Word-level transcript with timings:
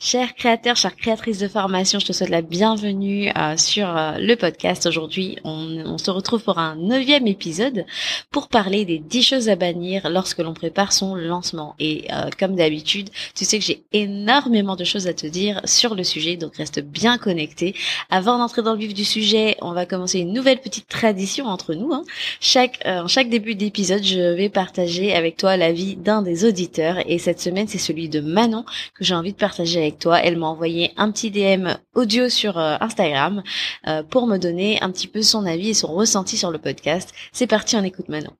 Chers 0.00 0.36
créateurs, 0.36 0.76
chères 0.76 0.94
créatrices 0.94 1.40
de 1.40 1.48
formation, 1.48 1.98
je 1.98 2.06
te 2.06 2.12
souhaite 2.12 2.30
la 2.30 2.40
bienvenue 2.40 3.32
euh, 3.36 3.56
sur 3.56 3.88
euh, 3.88 4.12
le 4.20 4.36
podcast. 4.36 4.86
Aujourd'hui, 4.86 5.38
on, 5.42 5.98
se 5.98 6.12
retrouve 6.12 6.40
pour 6.44 6.58
un 6.58 6.76
neuvième 6.76 7.26
épisode 7.26 7.84
pour 8.30 8.46
parler 8.46 8.84
des 8.84 9.00
10 9.00 9.22
choses 9.24 9.48
à 9.48 9.56
bannir 9.56 10.08
lorsque 10.08 10.38
l'on 10.38 10.54
prépare 10.54 10.92
son 10.92 11.16
lancement. 11.16 11.74
Et 11.80 12.04
euh, 12.12 12.30
comme 12.38 12.54
d'habitude, 12.54 13.10
tu 13.34 13.44
sais 13.44 13.58
que 13.58 13.64
j'ai 13.64 13.82
énormément 13.92 14.76
de 14.76 14.84
choses 14.84 15.08
à 15.08 15.14
te 15.14 15.26
dire 15.26 15.60
sur 15.64 15.96
le 15.96 16.04
sujet, 16.04 16.36
donc 16.36 16.54
reste 16.58 16.78
bien 16.78 17.18
connecté. 17.18 17.74
Avant 18.08 18.38
d'entrer 18.38 18.62
dans 18.62 18.74
le 18.74 18.78
vif 18.78 18.94
du 18.94 19.04
sujet, 19.04 19.56
on 19.62 19.72
va 19.72 19.84
commencer 19.84 20.20
une 20.20 20.32
nouvelle 20.32 20.60
petite 20.60 20.86
tradition 20.86 21.46
entre 21.46 21.74
nous. 21.74 21.92
Hein. 21.92 22.04
Chaque, 22.40 22.78
en 22.86 23.08
chaque 23.08 23.30
début 23.30 23.56
d'épisode, 23.56 24.04
je 24.04 24.34
vais 24.34 24.48
partager 24.48 25.12
avec 25.12 25.36
toi 25.36 25.56
l'avis 25.56 25.96
d'un 25.96 26.22
des 26.22 26.44
auditeurs. 26.44 26.98
Et 27.08 27.18
cette 27.18 27.40
semaine, 27.40 27.66
c'est 27.66 27.78
celui 27.78 28.08
de 28.08 28.20
Manon 28.20 28.64
que 28.94 29.02
j'ai 29.02 29.16
envie 29.16 29.32
de 29.32 29.38
partager 29.38 29.80
avec 29.80 29.87
toi. 29.96 30.20
Elle 30.20 30.36
m'a 30.36 30.46
envoyé 30.46 30.92
un 30.96 31.10
petit 31.10 31.30
DM 31.30 31.68
audio 31.94 32.28
sur 32.28 32.58
euh, 32.58 32.76
Instagram 32.80 33.42
euh, 33.86 34.02
pour 34.02 34.26
me 34.26 34.36
donner 34.36 34.80
un 34.82 34.90
petit 34.90 35.08
peu 35.08 35.22
son 35.22 35.46
avis 35.46 35.70
et 35.70 35.74
son 35.74 35.94
ressenti 35.94 36.36
sur 36.36 36.50
le 36.50 36.58
podcast. 36.58 37.14
C'est 37.32 37.46
parti, 37.46 37.76
on 37.76 37.84
écoute 37.84 38.08
maintenant. 38.08 38.36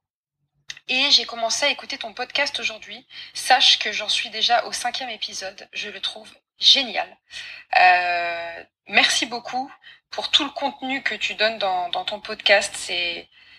Et 0.88 1.10
j'ai 1.10 1.24
commencé 1.24 1.66
à 1.66 1.70
écouter 1.70 1.98
ton 1.98 2.12
podcast 2.12 2.58
aujourd'hui. 2.60 3.06
Sache 3.34 3.78
que 3.78 3.92
j'en 3.92 4.08
suis 4.08 4.30
déjà 4.30 4.64
au 4.66 4.72
cinquième 4.72 5.10
épisode. 5.10 5.68
Je 5.72 5.90
le 5.90 6.00
trouve 6.00 6.28
génial. 6.58 7.08
Euh, 7.80 8.64
merci 8.88 9.26
beaucoup 9.26 9.70
pour 10.10 10.30
tout 10.30 10.44
le 10.44 10.50
contenu 10.50 11.02
que 11.02 11.14
tu 11.14 11.34
donnes 11.34 11.58
dans, 11.58 11.88
dans 11.90 12.04
ton 12.04 12.20
podcast. 12.20 12.74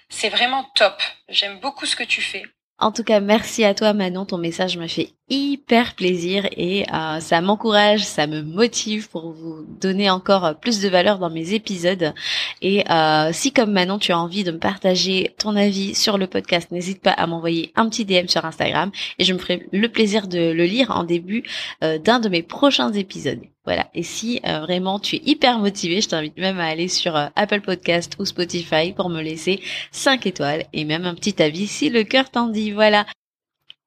C'est 0.09 0.29
vraiment 0.29 0.63
top. 0.75 1.01
J'aime 1.27 1.59
beaucoup 1.59 1.85
ce 1.85 1.95
que 1.95 2.03
tu 2.03 2.21
fais. 2.21 2.43
En 2.81 2.93
tout 2.93 3.03
cas, 3.03 3.19
merci 3.19 3.65
à 3.65 3.73
toi 3.73 3.91
Manon, 3.91 4.23
ton 4.23 4.37
message 4.37 4.77
m'a 4.77 4.87
fait 4.87 5.09
hyper 5.29 5.95
plaisir 5.95 6.47
et 6.55 6.85
euh, 6.93 7.19
ça 7.19 7.41
m'encourage, 7.41 8.05
ça 8.05 8.25
me 8.25 8.41
motive 8.41 9.09
pour 9.09 9.33
vous 9.33 9.65
donner 9.81 10.09
encore 10.09 10.55
plus 10.61 10.79
de 10.79 10.87
valeur 10.87 11.19
dans 11.19 11.29
mes 11.29 11.53
épisodes. 11.53 12.13
Et 12.61 12.89
euh, 12.89 13.31
si 13.33 13.51
comme 13.51 13.73
Manon, 13.73 13.99
tu 13.99 14.13
as 14.13 14.19
envie 14.19 14.45
de 14.45 14.51
me 14.51 14.59
partager 14.59 15.35
ton 15.37 15.57
avis 15.57 15.93
sur 15.93 16.17
le 16.17 16.27
podcast, 16.27 16.71
n'hésite 16.71 17.01
pas 17.01 17.11
à 17.11 17.27
m'envoyer 17.27 17.73
un 17.75 17.89
petit 17.89 18.05
DM 18.05 18.27
sur 18.27 18.45
Instagram 18.45 18.91
et 19.19 19.25
je 19.25 19.33
me 19.33 19.39
ferai 19.39 19.67
le 19.73 19.89
plaisir 19.89 20.29
de 20.29 20.39
le 20.39 20.63
lire 20.63 20.91
en 20.91 21.03
début 21.03 21.43
euh, 21.83 21.99
d'un 21.99 22.21
de 22.21 22.29
mes 22.29 22.43
prochains 22.43 22.93
épisodes. 22.93 23.41
Voilà. 23.65 23.89
Et 23.93 24.03
si 24.03 24.39
euh, 24.45 24.59
vraiment 24.61 24.99
tu 24.99 25.17
es 25.17 25.21
hyper 25.25 25.59
motivé, 25.59 26.01
je 26.01 26.09
t'invite 26.09 26.37
même 26.37 26.59
à 26.59 26.65
aller 26.65 26.87
sur 26.87 27.15
euh, 27.15 27.27
Apple 27.35 27.61
Podcast 27.61 28.15
ou 28.19 28.25
Spotify 28.25 28.93
pour 28.93 29.09
me 29.09 29.21
laisser 29.21 29.61
5 29.91 30.25
étoiles 30.25 30.65
et 30.73 30.85
même 30.85 31.05
un 31.05 31.15
petit 31.15 31.41
avis 31.41 31.67
si 31.67 31.89
le 31.89 32.03
cœur 32.03 32.29
t'en 32.31 32.47
dit. 32.47 32.71
Voilà. 32.71 33.05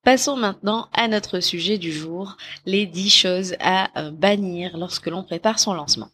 Passons 0.05 0.37
maintenant 0.37 0.89
à 0.93 1.09
notre 1.09 1.41
sujet 1.41 1.79
du 1.79 1.93
jour, 1.93 2.37
les 2.67 2.87
10 2.87 3.11
choses 3.11 3.57
à 3.61 4.01
euh, 4.01 4.11
bannir 4.11 4.77
lorsque 4.77 5.07
l'on 5.07 5.23
prépare 5.23 5.59
son 5.59 5.75
lancement. 5.75 6.11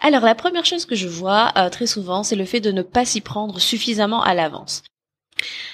Alors 0.00 0.22
la 0.22 0.34
première 0.34 0.64
chose 0.64 0.86
que 0.86 0.94
je 0.94 1.08
vois 1.08 1.52
très 1.72 1.88
souvent, 1.88 2.22
c'est 2.22 2.36
le 2.36 2.44
fait 2.44 2.60
de 2.60 2.70
ne 2.70 2.82
pas 2.82 3.04
s'y 3.04 3.20
prendre 3.20 3.58
suffisamment 3.58 4.22
à 4.22 4.32
l'avance. 4.32 4.84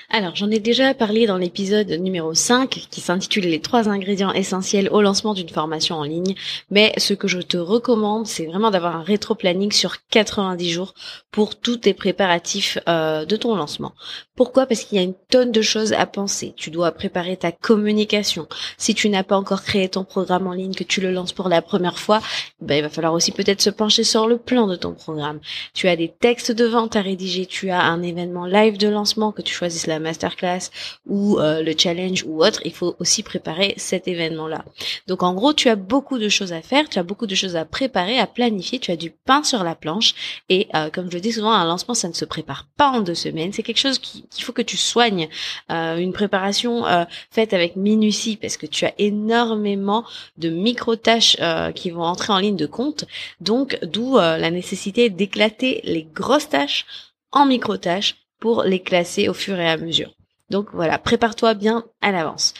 Alors, 0.08 0.36
j'en 0.36 0.52
ai 0.52 0.60
déjà 0.60 0.94
parlé 0.94 1.26
dans 1.26 1.36
l'épisode 1.36 1.90
numéro 1.90 2.32
5 2.32 2.70
qui 2.90 3.00
s'intitule 3.00 3.46
Les 3.46 3.60
trois 3.60 3.88
ingrédients 3.88 4.32
essentiels 4.32 4.88
au 4.92 5.02
lancement 5.02 5.34
d'une 5.34 5.48
formation 5.48 5.96
en 5.96 6.04
ligne. 6.04 6.36
Mais 6.70 6.92
ce 6.96 7.12
que 7.12 7.26
je 7.26 7.40
te 7.40 7.56
recommande, 7.56 8.26
c'est 8.26 8.46
vraiment 8.46 8.70
d'avoir 8.70 8.94
un 8.94 9.02
rétro-planning 9.02 9.72
sur 9.72 9.96
90 10.10 10.70
jours 10.70 10.94
pour 11.32 11.58
tous 11.58 11.78
tes 11.78 11.92
préparatifs 11.92 12.78
euh, 12.88 13.24
de 13.24 13.36
ton 13.36 13.56
lancement. 13.56 13.94
Pourquoi? 14.36 14.66
Parce 14.66 14.84
qu'il 14.84 14.96
y 14.96 15.00
a 15.00 15.04
une 15.04 15.14
tonne 15.28 15.50
de 15.50 15.62
choses 15.62 15.92
à 15.92 16.06
penser. 16.06 16.54
Tu 16.56 16.70
dois 16.70 16.92
préparer 16.92 17.36
ta 17.36 17.50
communication. 17.50 18.46
Si 18.78 18.94
tu 18.94 19.08
n'as 19.08 19.24
pas 19.24 19.36
encore 19.36 19.62
créé 19.62 19.88
ton 19.88 20.04
programme 20.04 20.46
en 20.46 20.52
ligne, 20.52 20.74
que 20.74 20.84
tu 20.84 21.00
le 21.00 21.10
lances 21.10 21.32
pour 21.32 21.48
la 21.48 21.62
première 21.62 21.98
fois, 21.98 22.20
ben, 22.60 22.76
il 22.76 22.82
va 22.82 22.90
falloir 22.90 23.12
aussi 23.12 23.32
peut-être 23.32 23.62
se 23.62 23.70
pencher 23.70 24.04
sur 24.04 24.28
le 24.28 24.38
plan 24.38 24.66
de 24.66 24.76
ton 24.76 24.92
programme. 24.92 25.40
Tu 25.74 25.88
as 25.88 25.96
des 25.96 26.08
textes 26.08 26.52
de 26.52 26.64
vente 26.64 26.94
à 26.96 27.02
rédiger, 27.02 27.46
tu 27.46 27.70
as 27.70 27.82
un 27.82 28.02
événement 28.02 28.46
live 28.46 28.76
de 28.76 28.88
lancement, 28.88 29.32
que 29.32 29.42
tu 29.42 29.54
choisisses 29.54 29.86
la 29.86 29.95
masterclass 29.98 30.70
ou 31.06 31.38
euh, 31.38 31.62
le 31.62 31.74
challenge 31.76 32.24
ou 32.26 32.42
autre, 32.44 32.60
il 32.64 32.72
faut 32.72 32.96
aussi 32.98 33.22
préparer 33.22 33.74
cet 33.76 34.08
événement-là. 34.08 34.64
Donc 35.06 35.22
en 35.22 35.34
gros, 35.34 35.52
tu 35.52 35.68
as 35.68 35.76
beaucoup 35.76 36.18
de 36.18 36.28
choses 36.28 36.52
à 36.52 36.62
faire, 36.62 36.88
tu 36.88 36.98
as 36.98 37.02
beaucoup 37.02 37.26
de 37.26 37.34
choses 37.34 37.56
à 37.56 37.64
préparer, 37.64 38.18
à 38.18 38.26
planifier, 38.26 38.78
tu 38.78 38.90
as 38.90 38.96
du 38.96 39.10
pain 39.10 39.42
sur 39.42 39.64
la 39.64 39.74
planche 39.74 40.14
et 40.48 40.68
euh, 40.74 40.90
comme 40.90 41.10
je 41.10 41.16
le 41.16 41.20
dis 41.20 41.32
souvent, 41.32 41.52
un 41.52 41.64
lancement, 41.64 41.94
ça 41.94 42.08
ne 42.08 42.12
se 42.12 42.24
prépare 42.24 42.66
pas 42.76 42.88
en 42.88 43.00
deux 43.00 43.14
semaines, 43.14 43.52
c'est 43.52 43.62
quelque 43.62 43.78
chose 43.78 43.98
qu'il 43.98 44.44
faut 44.44 44.52
que 44.52 44.62
tu 44.62 44.76
soignes, 44.76 45.28
euh, 45.70 45.96
une 45.96 46.12
préparation 46.12 46.84
faite 47.30 47.52
avec 47.52 47.76
minutie 47.76 48.36
parce 48.36 48.56
que 48.56 48.66
tu 48.66 48.84
as 48.84 48.92
énormément 48.98 50.04
de 50.38 50.48
micro-tâches 50.48 51.36
qui 51.74 51.90
vont 51.90 52.02
entrer 52.02 52.32
en 52.32 52.38
ligne 52.38 52.56
de 52.56 52.66
compte, 52.66 53.04
donc 53.40 53.78
d'où 53.82 54.16
la 54.16 54.50
nécessité 54.50 55.10
d'éclater 55.10 55.80
les 55.84 56.04
grosses 56.04 56.48
tâches 56.48 56.86
en 57.32 57.46
micro-tâches 57.46 58.25
pour 58.40 58.62
les 58.62 58.80
classer 58.80 59.28
au 59.28 59.34
fur 59.34 59.58
et 59.58 59.68
à 59.68 59.76
mesure. 59.76 60.14
Donc 60.50 60.68
voilà, 60.72 60.98
prépare-toi 60.98 61.54
bien 61.54 61.84
à 62.00 62.12
l'avance. 62.12 62.54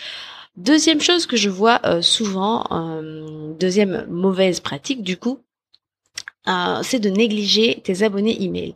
Deuxième 0.56 1.02
chose 1.02 1.26
que 1.26 1.36
je 1.36 1.50
vois 1.50 1.80
euh, 1.84 2.00
souvent, 2.00 2.64
euh, 2.70 3.52
deuxième 3.60 4.06
mauvaise 4.08 4.60
pratique 4.60 5.02
du 5.02 5.18
coup, 5.18 5.40
euh, 6.48 6.80
c'est 6.82 6.98
de 6.98 7.10
négliger 7.10 7.80
tes 7.84 8.02
abonnés 8.02 8.42
email. 8.42 8.74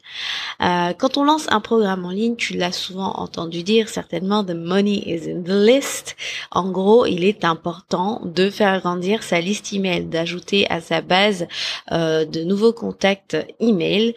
Euh, 0.61 0.93
quand 0.93 1.17
on 1.17 1.25
lance 1.25 1.47
un 1.51 1.61
programme 1.61 2.05
en 2.05 2.11
ligne, 2.11 2.37
tu 2.37 2.55
l'as 2.55 2.73
souvent 2.73 3.15
entendu 3.15 3.63
dire 3.63 3.89
certainement, 3.89 4.45
the 4.45 4.55
money 4.55 5.03
is 5.07 5.31
in 5.31 5.43
the 5.43 5.49
list. 5.49 6.17
En 6.51 6.71
gros, 6.71 7.07
il 7.07 7.25
est 7.25 7.45
important 7.45 8.21
de 8.25 8.51
faire 8.51 8.79
grandir 8.81 9.23
sa 9.23 9.41
liste 9.41 9.73
email, 9.73 10.05
d'ajouter 10.05 10.69
à 10.69 10.81
sa 10.81 11.01
base 11.01 11.47
de 11.91 12.45
nouveaux 12.45 12.73
contacts 12.73 13.37
email. 13.61 14.15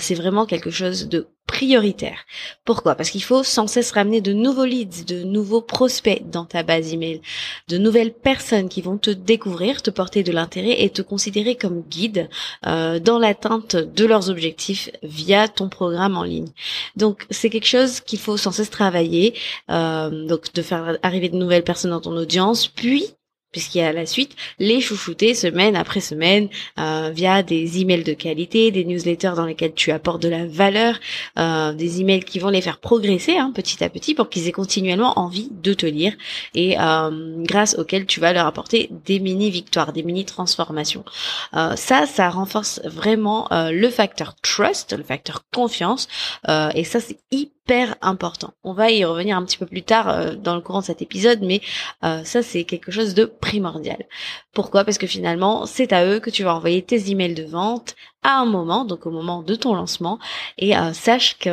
c'est 0.00 0.14
vraiment 0.14 0.44
quelque 0.44 0.70
chose 0.70 1.08
de 1.08 1.28
prioritaire. 1.48 2.26
Pourquoi? 2.64 2.94
Parce 2.94 3.10
qu'il 3.10 3.22
faut 3.22 3.42
sans 3.42 3.66
cesse 3.66 3.90
ramener 3.90 4.20
de 4.20 4.32
nouveaux 4.32 4.66
leads, 4.66 5.04
de 5.06 5.24
nouveaux 5.24 5.62
prospects 5.62 6.22
dans 6.30 6.44
ta 6.44 6.62
base 6.62 6.92
email, 6.92 7.20
de 7.68 7.78
nouvelles 7.78 8.12
personnes 8.12 8.68
qui 8.68 8.82
vont 8.82 8.98
te 8.98 9.10
découvrir, 9.10 9.82
te 9.82 9.90
porter 9.90 10.22
de 10.22 10.30
l'intérêt 10.30 10.82
et 10.82 10.90
te 10.90 11.02
considérer 11.02 11.56
comme 11.56 11.82
guide 11.82 12.28
euh, 12.66 13.00
dans 13.00 13.18
l'atteinte 13.18 13.74
de 13.74 14.04
leurs 14.04 14.30
objectifs 14.30 14.90
via 15.02 15.48
ton 15.48 15.68
programme 15.68 16.16
en 16.16 16.22
ligne. 16.22 16.52
Donc 16.96 17.26
c'est 17.30 17.50
quelque 17.50 17.66
chose 17.66 18.00
qu'il 18.00 18.18
faut 18.18 18.36
sans 18.36 18.52
cesse 18.52 18.70
travailler, 18.70 19.34
euh, 19.70 20.26
donc 20.26 20.52
de 20.52 20.62
faire 20.62 20.98
arriver 21.02 21.30
de 21.30 21.36
nouvelles 21.36 21.64
personnes 21.64 21.92
dans 21.92 22.02
ton 22.02 22.16
audience, 22.16 22.68
puis 22.68 23.06
puisqu'il 23.52 23.78
y 23.78 23.82
a 23.82 23.92
la 23.92 24.06
suite, 24.06 24.36
les 24.58 24.80
chouchouter 24.80 25.34
semaine 25.34 25.76
après 25.76 26.00
semaine 26.00 26.48
euh, 26.78 27.10
via 27.14 27.42
des 27.42 27.80
emails 27.80 28.04
de 28.04 28.12
qualité, 28.12 28.70
des 28.70 28.84
newsletters 28.84 29.32
dans 29.36 29.46
lesquels 29.46 29.72
tu 29.72 29.90
apportes 29.90 30.22
de 30.22 30.28
la 30.28 30.46
valeur, 30.46 30.98
euh, 31.38 31.72
des 31.72 32.00
emails 32.00 32.24
qui 32.24 32.38
vont 32.38 32.50
les 32.50 32.60
faire 32.60 32.78
progresser 32.78 33.36
hein, 33.36 33.52
petit 33.54 33.82
à 33.82 33.88
petit 33.88 34.14
pour 34.14 34.28
qu'ils 34.28 34.48
aient 34.48 34.52
continuellement 34.52 35.18
envie 35.18 35.48
de 35.50 35.72
te 35.72 35.86
lire 35.86 36.12
et 36.54 36.78
euh, 36.78 37.10
grâce 37.38 37.78
auxquels 37.78 38.06
tu 38.06 38.20
vas 38.20 38.32
leur 38.32 38.46
apporter 38.46 38.90
des 39.06 39.18
mini 39.18 39.50
victoires, 39.50 39.92
des 39.92 40.02
mini 40.02 40.24
transformations. 40.24 41.04
ça, 41.52 42.06
ça 42.06 42.30
renforce 42.30 42.80
vraiment 42.84 43.48
le 43.50 43.88
facteur 43.88 44.34
trust, 44.42 44.96
le 44.96 45.04
facteur 45.04 45.44
confiance 45.54 46.08
et 46.48 46.84
ça 46.84 47.00
c'est 47.00 47.18
hyper 47.30 47.57
important. 48.00 48.54
On 48.64 48.72
va 48.72 48.90
y 48.90 49.04
revenir 49.04 49.36
un 49.36 49.44
petit 49.44 49.58
peu 49.58 49.66
plus 49.66 49.82
tard 49.82 50.08
euh, 50.08 50.34
dans 50.34 50.54
le 50.54 50.60
courant 50.60 50.80
de 50.80 50.84
cet 50.84 51.02
épisode, 51.02 51.40
mais 51.42 51.60
euh, 52.04 52.24
ça 52.24 52.42
c'est 52.42 52.64
quelque 52.64 52.90
chose 52.90 53.14
de 53.14 53.24
primordial. 53.24 54.04
Pourquoi? 54.52 54.84
Parce 54.84 54.98
que 54.98 55.06
finalement, 55.06 55.66
c'est 55.66 55.92
à 55.92 56.06
eux 56.06 56.20
que 56.20 56.30
tu 56.30 56.42
vas 56.42 56.54
envoyer 56.54 56.82
tes 56.82 57.10
emails 57.10 57.34
de 57.34 57.44
vente 57.44 57.94
à 58.22 58.38
un 58.40 58.46
moment, 58.46 58.84
donc 58.84 59.06
au 59.06 59.10
moment 59.10 59.42
de 59.42 59.54
ton 59.54 59.74
lancement, 59.74 60.18
et 60.56 60.76
euh, 60.76 60.92
sache 60.92 61.38
que 61.38 61.50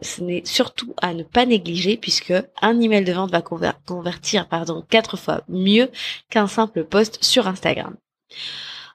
ce 0.00 0.22
n'est 0.22 0.42
surtout 0.44 0.94
à 1.00 1.14
ne 1.14 1.22
pas 1.22 1.46
négliger 1.46 1.96
puisque 1.96 2.34
un 2.62 2.80
email 2.80 3.04
de 3.04 3.12
vente 3.12 3.32
va 3.32 3.42
convertir 3.86 4.48
pardon 4.48 4.84
quatre 4.88 5.16
fois 5.16 5.42
mieux 5.48 5.90
qu'un 6.30 6.46
simple 6.46 6.84
post 6.84 7.22
sur 7.22 7.48
Instagram. 7.48 7.96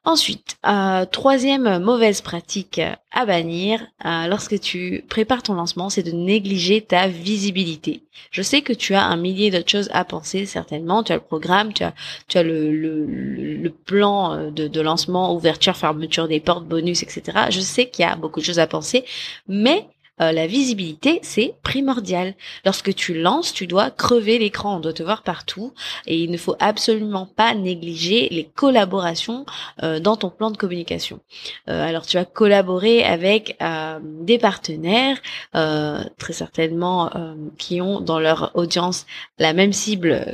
Ensuite, 0.06 0.58
euh, 0.68 1.06
troisième 1.06 1.82
mauvaise 1.82 2.20
pratique 2.20 2.82
à 3.14 3.26
bannir 3.26 3.80
euh, 4.04 4.28
lorsque 4.28 4.60
tu 4.60 5.06
prépares 5.08 5.44
ton 5.44 5.54
lancement, 5.54 5.90
c'est 5.90 6.04
de 6.04 6.12
négliger 6.12 6.82
ta 6.82 7.08
visibilité. 7.08 8.04
Je 8.30 8.42
sais 8.42 8.62
que 8.62 8.74
tu 8.74 8.96
as 8.96 9.06
un 9.06 9.16
millier 9.16 9.50
d'autres 9.50 9.70
choses 9.70 9.90
à 9.94 10.04
penser 10.04 10.46
certainement. 10.46 11.04
Tu 11.04 11.14
as 11.14 11.16
le 11.16 11.22
programme, 11.22 11.72
tu 11.72 11.84
as, 11.84 12.44
le, 12.44 13.70
plan 13.86 14.34
euh, 14.34 14.52
de, 14.52 14.82
lancement, 14.82 15.34
ouverture, 15.34 15.78
fermeture 15.78 16.28
des 16.28 16.42
portes, 16.42 16.66
bonus, 16.66 17.02
etc. 17.02 17.48
Je 17.50 17.62
sais 17.62 17.90
qu'il 17.90 18.04
y 18.04 18.08
a 18.08 18.18
beaucoup 18.18 18.42
de 18.42 18.46
choses 18.46 18.60
à 18.60 18.68
penser, 18.68 19.06
mais 19.48 19.88
euh, 20.22 20.32
la 20.32 20.46
visibilité, 20.46 21.20
c'est 21.24 21.56
primordial. 21.64 22.36
Lorsque 22.66 22.94
tu 22.94 23.20
lances, 23.20 23.52
tu 23.52 23.66
dois 23.66 23.90
crever 23.90 24.38
l'écran, 24.38 24.78
on 24.78 24.80
doit 24.80 24.94
te 24.94 25.02
voir 25.02 25.24
partout 25.24 25.74
et 26.06 26.18
il 26.18 26.30
ne 26.30 26.38
faut 26.38 26.56
absolument 26.60 27.26
pas 27.26 27.56
négliger 27.56 28.28
les 28.30 28.44
collaborations 28.44 29.46
euh, 29.82 30.00
dans 30.00 30.16
ton 30.16 30.30
plan 30.30 30.52
de 30.52 30.58
communication. 30.58 31.20
Euh, 31.68 31.88
alors 31.88 32.06
tu 32.06 32.18
vas 32.18 32.26
collaborer 32.26 33.04
avec 33.04 33.58
des 34.04 34.38
partenaires, 34.38 35.18
très 35.52 36.34
certainement 36.34 37.12
qui 37.58 37.82
ont 37.82 38.02
dans 38.02 38.20
leur 38.20 38.52
audience 38.56 39.06
la 39.40 39.54
même 39.54 39.74
cible 39.74 40.26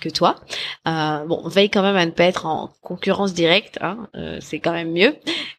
que 0.00 0.08
toi. 0.08 0.36
bon, 0.84 1.42
veille 1.46 1.70
quand 1.70 1.82
même 1.82 1.96
à 1.96 2.06
ne 2.06 2.10
pas 2.10 2.24
être 2.24 2.46
en 2.46 2.70
concurrence 2.82 3.32
directe, 3.32 3.78
hein, 3.80 4.08
c'est 4.40 4.58
quand 4.58 4.72
même 4.72 4.92
mieux. 4.92 5.14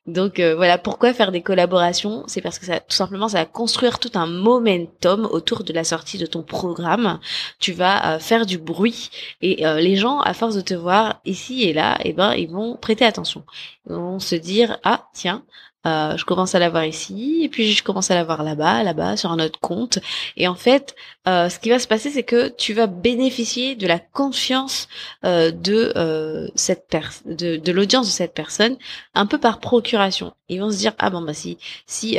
Donc 0.06 0.40
voilà, 0.40 0.78
pourquoi 0.78 1.14
faire 1.14 1.32
des 1.32 1.42
collaborations? 1.42 2.24
C'est 2.28 2.42
parce 2.42 2.60
que 2.60 2.66
ça, 2.66 2.80
tout 2.80 2.96
simplement, 2.96 3.30
va 3.32 3.46
construire 3.46 4.00
tout 4.00 4.12
un 4.16 4.26
momentum 4.26 5.26
autour 5.32 5.64
de 5.64 5.74
la 5.74 5.84
sortie 5.84 6.18
de 6.18 6.26
ton 6.26 6.44
programme. 6.44 7.20
Tu 7.60 7.74
vas 7.74 8.16
euh, 8.16 8.20
faire 8.20 8.46
du 8.46 8.58
bruit 8.58 9.10
et 9.42 9.66
euh, 9.66 9.80
les 9.80 9.96
gens, 9.96 10.20
à 10.20 10.34
force 10.34 10.56
de 10.56 10.62
te 10.62 10.74
voir 10.74 11.22
ici 11.26 11.64
et 11.64 11.74
là, 11.74 11.98
eh 12.04 12.14
ben, 12.14 12.34
ils 12.34 12.50
vont 12.50 12.76
prêter 12.76 13.06
attention. 13.06 13.44
Ils 13.90 13.96
vont 13.96 14.20
se 14.20 14.36
dire 14.36 14.78
ah 14.84 15.08
tiens, 15.14 15.44
euh, 15.88 16.16
je 16.16 16.26
commence 16.26 16.54
à 16.54 16.60
l'avoir 16.60 16.86
ici, 16.86 17.42
et 17.44 17.50
puis 17.50 17.72
je 17.72 17.84
commence 17.84 18.12
à 18.12 18.16
l'avoir 18.16 18.44
là-bas, 18.44 18.84
là-bas, 18.84 19.18
sur 19.18 19.32
un 19.32 19.40
autre 19.40 19.60
compte. 19.60 19.98
Et 20.38 20.48
en 20.48 20.56
fait, 20.56 20.96
euh, 21.28 21.50
ce 21.50 21.58
qui 21.60 21.70
va 21.70 21.80
se 21.80 21.88
passer, 21.88 22.12
c'est 22.12 22.24
que 22.24 22.50
tu 22.50 22.74
vas 22.74 22.88
bénéficier 22.88 23.76
de 23.76 23.88
la 23.88 23.98
confiance 23.98 24.88
euh, 25.26 25.52
de 25.52 26.52
cette 26.56 26.96
de, 27.26 27.58
de 27.58 27.72
l'audience 27.72 28.08
de 28.08 28.12
cette 28.12 28.34
personne, 28.34 28.78
un 29.16 29.26
peu 29.26 29.38
par 29.38 29.60
procuration. 29.60 30.34
Ils 30.50 30.60
vont 30.60 30.70
se 30.70 30.78
dire 30.78 30.94
ah 31.00 31.10
bon 31.10 31.22
bah 31.22 31.34
si 31.34 31.58
si 31.88 32.18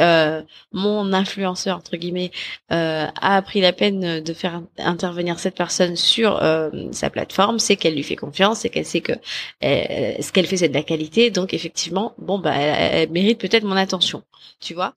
mon 0.72 1.12
influenceur 1.12 1.76
entre 1.76 1.96
guillemets 1.98 2.30
a 2.70 3.42
pris 3.42 3.60
la 3.60 3.74
peine 3.74 4.20
de 4.20 4.32
faire 4.32 4.62
intervenir 4.78 5.38
cette 5.38 5.54
personne 5.54 5.96
sur 5.96 6.40
sa 6.92 7.10
plateforme, 7.10 7.58
c'est 7.58 7.76
qu'elle 7.76 7.94
lui 7.94 8.02
fait 8.02 8.16
confiance, 8.16 8.60
c'est 8.60 8.70
qu'elle 8.70 8.86
sait 8.86 9.02
que 9.02 9.12
ce 9.60 10.32
qu'elle 10.32 10.46
fait 10.46 10.56
c'est 10.56 10.70
de 10.70 10.74
la 10.74 10.82
qualité, 10.82 11.30
donc 11.30 11.52
effectivement 11.52 12.14
bon 12.16 12.38
bah 12.38 12.54
elle, 12.56 13.02
elle 13.02 13.10
mérite 13.10 13.38
peut-être 13.38 13.51
mon 13.60 13.76
attention, 13.76 14.22
tu 14.60 14.74
vois. 14.74 14.94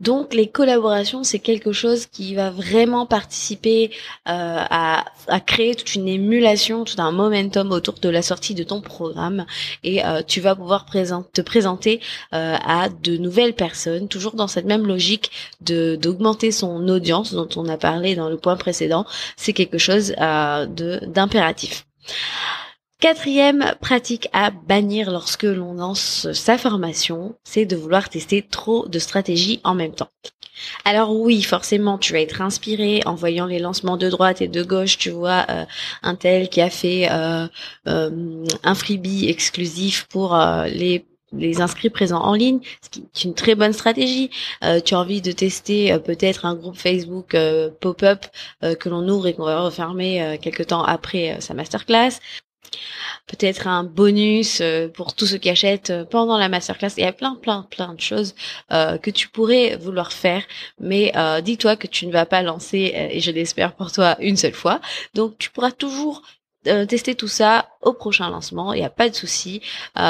Donc 0.00 0.34
les 0.34 0.48
collaborations, 0.48 1.22
c'est 1.22 1.38
quelque 1.38 1.72
chose 1.72 2.06
qui 2.06 2.34
va 2.34 2.50
vraiment 2.50 3.06
participer 3.06 3.90
euh, 4.28 4.64
à, 4.68 5.04
créer 5.46 5.74
toute 5.74 5.94
une 5.94 6.08
émulation, 6.08 6.84
tout 6.84 7.00
un 7.00 7.12
momentum 7.12 7.70
autour 7.70 7.94
de 8.00 8.08
la 8.08 8.22
sortie 8.22 8.54
de 8.54 8.64
ton 8.64 8.80
programme 8.80 9.46
et 9.84 10.04
euh, 10.04 10.22
tu 10.26 10.40
vas 10.40 10.56
pouvoir 10.56 10.86
te 10.86 11.40
présenter 11.40 12.00
euh, 12.34 12.56
à 12.64 12.88
de 12.88 13.16
nouvelles 13.16 13.54
personnes, 13.54 14.08
toujours 14.08 14.34
dans 14.34 14.48
cette 14.48 14.66
même 14.66 14.86
logique 14.86 15.30
de 15.60 15.96
d'augmenter 15.96 16.50
son 16.50 16.88
audience 16.88 17.32
dont 17.32 17.48
on 17.56 17.68
a 17.68 17.76
parlé 17.76 18.16
dans 18.16 18.28
le 18.28 18.36
point 18.36 18.56
précédent. 18.56 19.06
C'est 19.36 19.52
quelque 19.52 19.78
chose 19.78 20.08
de 20.08 21.00
d'impératif. 21.06 21.86
Quatrième 23.02 23.74
pratique 23.80 24.28
à 24.32 24.52
bannir 24.52 25.10
lorsque 25.10 25.42
l'on 25.42 25.74
lance 25.74 26.30
sa 26.34 26.56
formation, 26.56 27.34
c'est 27.42 27.64
de 27.64 27.74
vouloir 27.74 28.08
tester 28.08 28.42
trop 28.42 28.86
de 28.86 29.00
stratégies 29.00 29.60
en 29.64 29.74
même 29.74 29.92
temps. 29.92 30.10
Alors 30.84 31.10
oui, 31.10 31.42
forcément, 31.42 31.98
tu 31.98 32.12
vas 32.12 32.20
être 32.20 32.40
inspiré 32.40 33.02
en 33.04 33.16
voyant 33.16 33.46
les 33.46 33.58
lancements 33.58 33.96
de 33.96 34.08
droite 34.08 34.40
et 34.40 34.46
de 34.46 34.62
gauche. 34.62 34.98
Tu 34.98 35.10
vois 35.10 35.44
euh, 35.50 35.64
un 36.04 36.14
tel 36.14 36.48
qui 36.48 36.60
a 36.60 36.70
fait 36.70 37.08
euh, 37.10 37.48
euh, 37.88 38.44
un 38.62 38.74
freebie 38.76 39.28
exclusif 39.28 40.06
pour 40.08 40.38
les 40.66 41.04
les 41.34 41.62
inscrits 41.62 41.88
présents 41.88 42.20
en 42.20 42.34
ligne, 42.34 42.60
ce 42.82 42.90
qui 42.90 43.00
est 43.00 43.24
une 43.24 43.32
très 43.32 43.54
bonne 43.54 43.72
stratégie. 43.72 44.28
tu 44.84 44.94
as 44.94 44.98
envie 44.98 45.22
de 45.22 45.32
tester 45.32 45.98
peut-être 45.98 46.44
un 46.44 46.54
groupe 46.54 46.76
Facebook 46.76 47.34
pop-up 47.80 48.26
que 48.60 48.88
l'on 48.90 49.08
ouvre 49.08 49.26
et 49.26 49.32
qu'on 49.32 49.46
va 49.46 49.62
refermer 49.62 50.38
quelque 50.42 50.62
temps 50.62 50.84
après 50.84 51.38
sa 51.40 51.54
masterclass 51.54 52.20
peut-être 53.26 53.66
un 53.66 53.84
bonus 53.84 54.60
euh, 54.60 54.88
pour 54.88 55.14
tous 55.14 55.26
ceux 55.26 55.38
qui 55.38 55.50
achètent 55.50 55.90
euh, 55.90 56.04
pendant 56.04 56.38
la 56.38 56.48
masterclass. 56.48 56.90
Il 56.96 57.04
y 57.04 57.06
a 57.06 57.12
plein, 57.12 57.36
plein, 57.36 57.66
plein 57.70 57.94
de 57.94 58.00
choses 58.00 58.34
euh, 58.72 58.98
que 58.98 59.10
tu 59.10 59.28
pourrais 59.28 59.76
vouloir 59.76 60.12
faire, 60.12 60.42
mais 60.80 61.12
dis-toi 61.42 61.76
que 61.76 61.86
tu 61.86 62.06
ne 62.06 62.12
vas 62.12 62.26
pas 62.26 62.42
lancer, 62.42 62.92
et 62.94 63.20
je 63.20 63.30
l'espère 63.30 63.74
pour 63.74 63.92
toi, 63.92 64.16
une 64.20 64.36
seule 64.36 64.54
fois. 64.54 64.80
Donc 65.14 65.38
tu 65.38 65.50
pourras 65.50 65.70
toujours 65.70 66.22
tester 66.64 67.14
tout 67.14 67.28
ça 67.28 67.68
au 67.82 67.92
prochain 67.92 68.30
lancement, 68.30 68.72
il 68.72 68.80
n'y 68.80 68.86
a 68.86 68.90
pas 68.90 69.08
de 69.08 69.14
souci. 69.14 69.60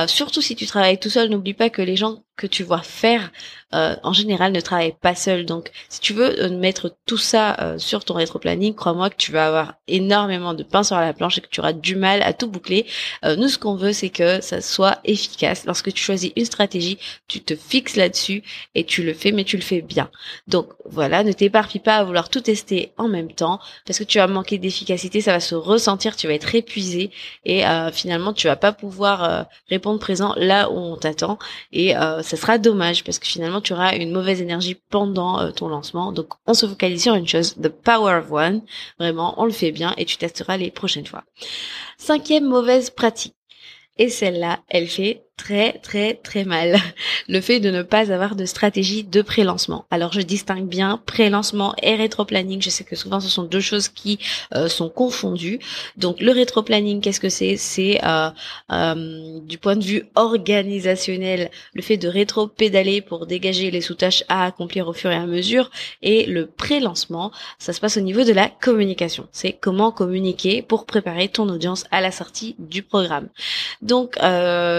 surtout 0.07 0.41
si 0.41 0.57
tu 0.57 0.67
travailles 0.67 0.99
tout 0.99 1.11
seul, 1.11 1.29
n'oublie 1.31 1.55
pas 1.55 1.71
que 1.71 1.83
les 1.83 1.97
gens 1.97 2.23
que 2.37 2.47
tu 2.47 2.63
vois 2.63 2.83
faire 2.83 3.31
euh, 3.75 3.97
en 4.03 4.13
général 4.13 4.53
ne 4.53 4.61
travaille 4.61 4.95
pas 5.01 5.15
seul. 5.15 5.47
Donc 5.47 5.71
si 5.89 6.01
tu 6.01 6.13
veux 6.13 6.43
euh, 6.43 6.51
mettre 6.51 6.95
tout 7.07 7.17
ça 7.17 7.57
euh, 7.61 7.79
sur 7.79 8.05
ton 8.05 8.15
rétro-planning, 8.15 8.75
crois-moi 8.75 9.09
que 9.09 9.17
tu 9.17 9.33
vas 9.33 9.47
avoir 9.47 9.75
énormément 9.89 10.53
de 10.53 10.63
pain 10.63 10.83
sur 10.83 10.97
la 10.97 11.13
planche 11.15 11.39
et 11.39 11.41
que 11.41 11.49
tu 11.49 11.61
auras 11.61 11.73
du 11.73 11.97
mal 11.97 12.23
à 12.23 12.33
tout 12.33 12.49
boucler. 12.49 12.87
nous 13.25 13.49
ce 13.49 13.59
qu'on 13.59 13.77
veut 13.77 13.93
c'est 13.93 14.11
que 14.11 14.41
ça 14.43 14.61
soit 14.61 14.99
efficace. 15.05 15.65
Lorsque 15.65 15.93
tu 15.93 16.03
choisis 16.03 16.33
une 16.37 16.45
stratégie, 16.45 16.99
tu 17.29 17.41
te 17.41 17.55
fixes 17.55 17.97
là-dessus 17.97 18.43
et 18.75 18.85
tu 18.85 19.03
le 19.03 19.15
fais 19.15 19.33
mais 19.33 19.45
tu 19.45 19.57
le 19.57 19.63
fais 19.63 19.81
bien. 19.81 20.11
Donc 20.49 20.69
voilà, 20.85 21.25
ne 21.25 21.33
t'éparpille 21.33 21.81
pas 21.81 21.97
à 21.97 22.05
vouloir 22.05 22.29
tout 22.29 22.41
tester 22.41 22.93
en 22.99 23.09
même 23.09 23.33
temps 23.33 23.59
parce 23.87 23.99
que 23.99 24.05
tu 24.05 24.19
vas 24.19 24.27
manquer 24.27 24.59
d'efficacité, 24.59 25.21
ça 25.21 25.33
va 25.33 25.41
se 25.41 25.55
ressentir, 25.55 26.17
tu 26.17 26.27
vas 26.27 26.35
être 26.35 26.55
épuisé 26.55 27.11
et 27.45 27.62
finalement 27.93 28.33
tu 28.33 28.47
vas 28.47 28.57
pas 28.57 28.73
pouvoir 28.73 29.47
répondre 29.69 29.99
présent 29.99 30.35
là 30.37 30.71
où 30.71 30.77
on 30.77 30.97
t'attend 30.97 31.39
et 31.73 31.93
ça 31.93 32.37
sera 32.37 32.59
dommage 32.59 33.05
parce 33.05 33.19
que 33.19 33.27
finalement 33.27 33.61
tu 33.61 33.73
auras 33.73 33.97
une 33.97 34.13
mauvaise 34.13 34.41
énergie 34.41 34.77
pendant 34.91 35.41
euh, 35.41 35.51
ton 35.51 35.69
lancement. 35.69 36.13
Donc 36.13 36.35
on 36.47 36.55
se 36.55 36.67
focalise 36.67 37.03
sur 37.03 37.15
une 37.15 37.27
chose, 37.27 37.55
the 37.55 37.69
power 37.69 38.19
of 38.19 38.31
one. 38.31 38.63
Vraiment, 38.99 39.35
on 39.41 39.45
le 39.45 39.53
fait 39.53 39.73
bien 39.73 39.95
et 39.97 40.05
tu 40.05 40.17
testeras 40.17 40.57
les 40.57 40.71
prochaines 40.71 41.07
fois. 41.07 41.25
Cinquième 41.99 42.45
mauvaise 42.45 42.91
pratique. 42.91 43.35
Et 43.99 44.09
celle-là, 44.09 44.61
elle 44.69 44.89
fait 44.89 45.25
très 45.43 45.73
très 45.83 46.15
très 46.15 46.45
mal 46.45 46.77
le 47.29 47.41
fait 47.41 47.59
de 47.59 47.71
ne 47.71 47.83
pas 47.83 48.13
avoir 48.13 48.37
de 48.37 48.45
stratégie 48.45 49.03
de 49.03 49.23
pré-lancement. 49.23 49.87
Alors 49.91 50.13
je 50.13 50.21
distingue 50.21 50.67
bien 50.67 51.01
pré-lancement 51.05 51.75
et 51.83 51.97
rétro-planning. 51.97 52.63
Je 52.63 52.71
sais 52.71 52.85
que 52.85 52.95
souvent 52.95 53.21
ce 53.21 53.29
sont 53.29 53.43
deux 53.43 53.61
choses 53.61 53.89
qui 53.89 54.19
euh, 54.55 54.69
sont 54.69 54.89
confondues. 54.89 55.59
Donc 55.97 56.21
le 56.21 56.31
rétro-planning, 56.31 57.01
qu'est-ce 57.01 57.21
que 57.21 57.29
c'est? 57.29 57.57
C'est 57.57 58.01
euh, 58.05 58.31
euh, 58.71 59.41
du 59.41 59.59
point 59.59 59.77
de 59.77 59.85
vue 59.85 60.05
organisationnel, 60.15 61.51
le 61.75 61.83
fait 61.83 61.97
de 61.97 62.09
rétro-pédaler 62.09 63.01
pour 63.01 63.27
dégager 63.27 63.71
les 63.71 63.81
sous-tâches 63.81 64.25
à 64.29 64.45
accomplir 64.45 64.87
au 64.87 64.93
fur 64.93 65.11
et 65.11 65.17
à 65.17 65.27
mesure. 65.27 65.71
Et 66.03 66.27
le 66.27 66.47
pré-lancement, 66.47 67.33
ça 67.59 67.73
se 67.73 67.81
passe 67.81 67.97
au 67.97 68.01
niveau 68.01 68.23
de 68.23 68.33
la 68.33 68.49
communication. 68.49 69.27
C'est 69.33 69.53
comment 69.53 69.91
communiquer 69.91 70.63
pour 70.63 70.87
préparer 70.87 71.29
ton 71.29 71.49
audience 71.49 71.85
à 71.91 72.01
la 72.01 72.13
sortie 72.13 72.55
du 72.59 72.83
programme. 72.83 73.29
Donc 73.81 74.17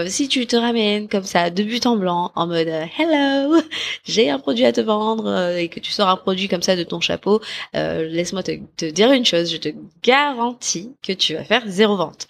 si 0.06 0.28
tu 0.28 0.46
te 0.46 0.53
ramène 0.56 1.08
comme 1.08 1.24
ça 1.24 1.50
de 1.50 1.62
but 1.62 1.86
en 1.86 1.96
blanc 1.96 2.32
en 2.34 2.46
mode 2.46 2.68
euh, 2.68 2.84
hello 2.98 3.60
j'ai 4.04 4.30
un 4.30 4.38
produit 4.38 4.64
à 4.64 4.72
te 4.72 4.80
vendre 4.80 5.26
euh, 5.26 5.56
et 5.56 5.68
que 5.68 5.80
tu 5.80 5.90
sors 5.90 6.08
un 6.08 6.16
produit 6.16 6.48
comme 6.48 6.62
ça 6.62 6.76
de 6.76 6.82
ton 6.82 7.00
chapeau 7.00 7.40
euh, 7.76 8.04
laisse-moi 8.04 8.42
te, 8.42 8.84
dire 8.90 9.12
une 9.12 9.24
chose 9.24 9.50
je 9.50 9.56
te 9.56 9.68
garantis 10.02 10.94
que 11.02 11.12
tu 11.12 11.34
vas 11.34 11.44
faire 11.44 11.62
zéro 11.66 11.96
vente 11.96 12.26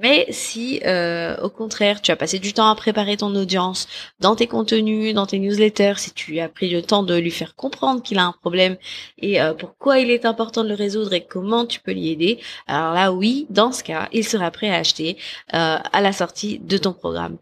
Mais 0.00 0.26
si, 0.30 0.80
euh, 0.86 1.36
au 1.42 1.50
contraire, 1.50 2.00
tu 2.00 2.10
as 2.10 2.16
passé 2.16 2.38
du 2.38 2.54
temps 2.54 2.68
à 2.68 2.74
préparer 2.74 3.18
ton 3.18 3.34
audience 3.34 3.86
dans 4.20 4.34
tes 4.34 4.46
contenus, 4.46 5.12
dans 5.12 5.26
tes 5.26 5.38
newsletters, 5.38 5.98
si 5.98 6.12
tu 6.12 6.40
as 6.40 6.48
pris 6.48 6.70
le 6.70 6.80
temps 6.80 7.02
de 7.02 7.14
lui 7.14 7.30
faire 7.30 7.54
comprendre 7.54 8.02
qu'il 8.02 8.18
a 8.18 8.24
un 8.24 8.32
problème 8.32 8.76
et 9.18 9.42
euh, 9.42 9.52
pourquoi 9.52 9.98
il 9.98 10.10
est 10.10 10.24
important 10.24 10.64
de 10.64 10.70
le 10.70 10.74
résoudre 10.74 11.12
et 11.12 11.22
comment 11.26 11.66
tu 11.66 11.78
peux 11.80 11.92
l'y 11.92 12.10
aider, 12.10 12.40
alors 12.66 12.94
là, 12.94 13.12
oui, 13.12 13.46
dans 13.50 13.70
ce 13.70 13.84
cas, 13.84 14.08
il 14.12 14.24
sera 14.26 14.50
prêt 14.50 14.70
à 14.70 14.76
acheter 14.76 15.18
euh, 15.52 15.76
à 15.92 16.00
la 16.00 16.12
sortie 16.12 16.58
de 16.58 16.78
ton 16.78 16.94
programme. 16.94 17.36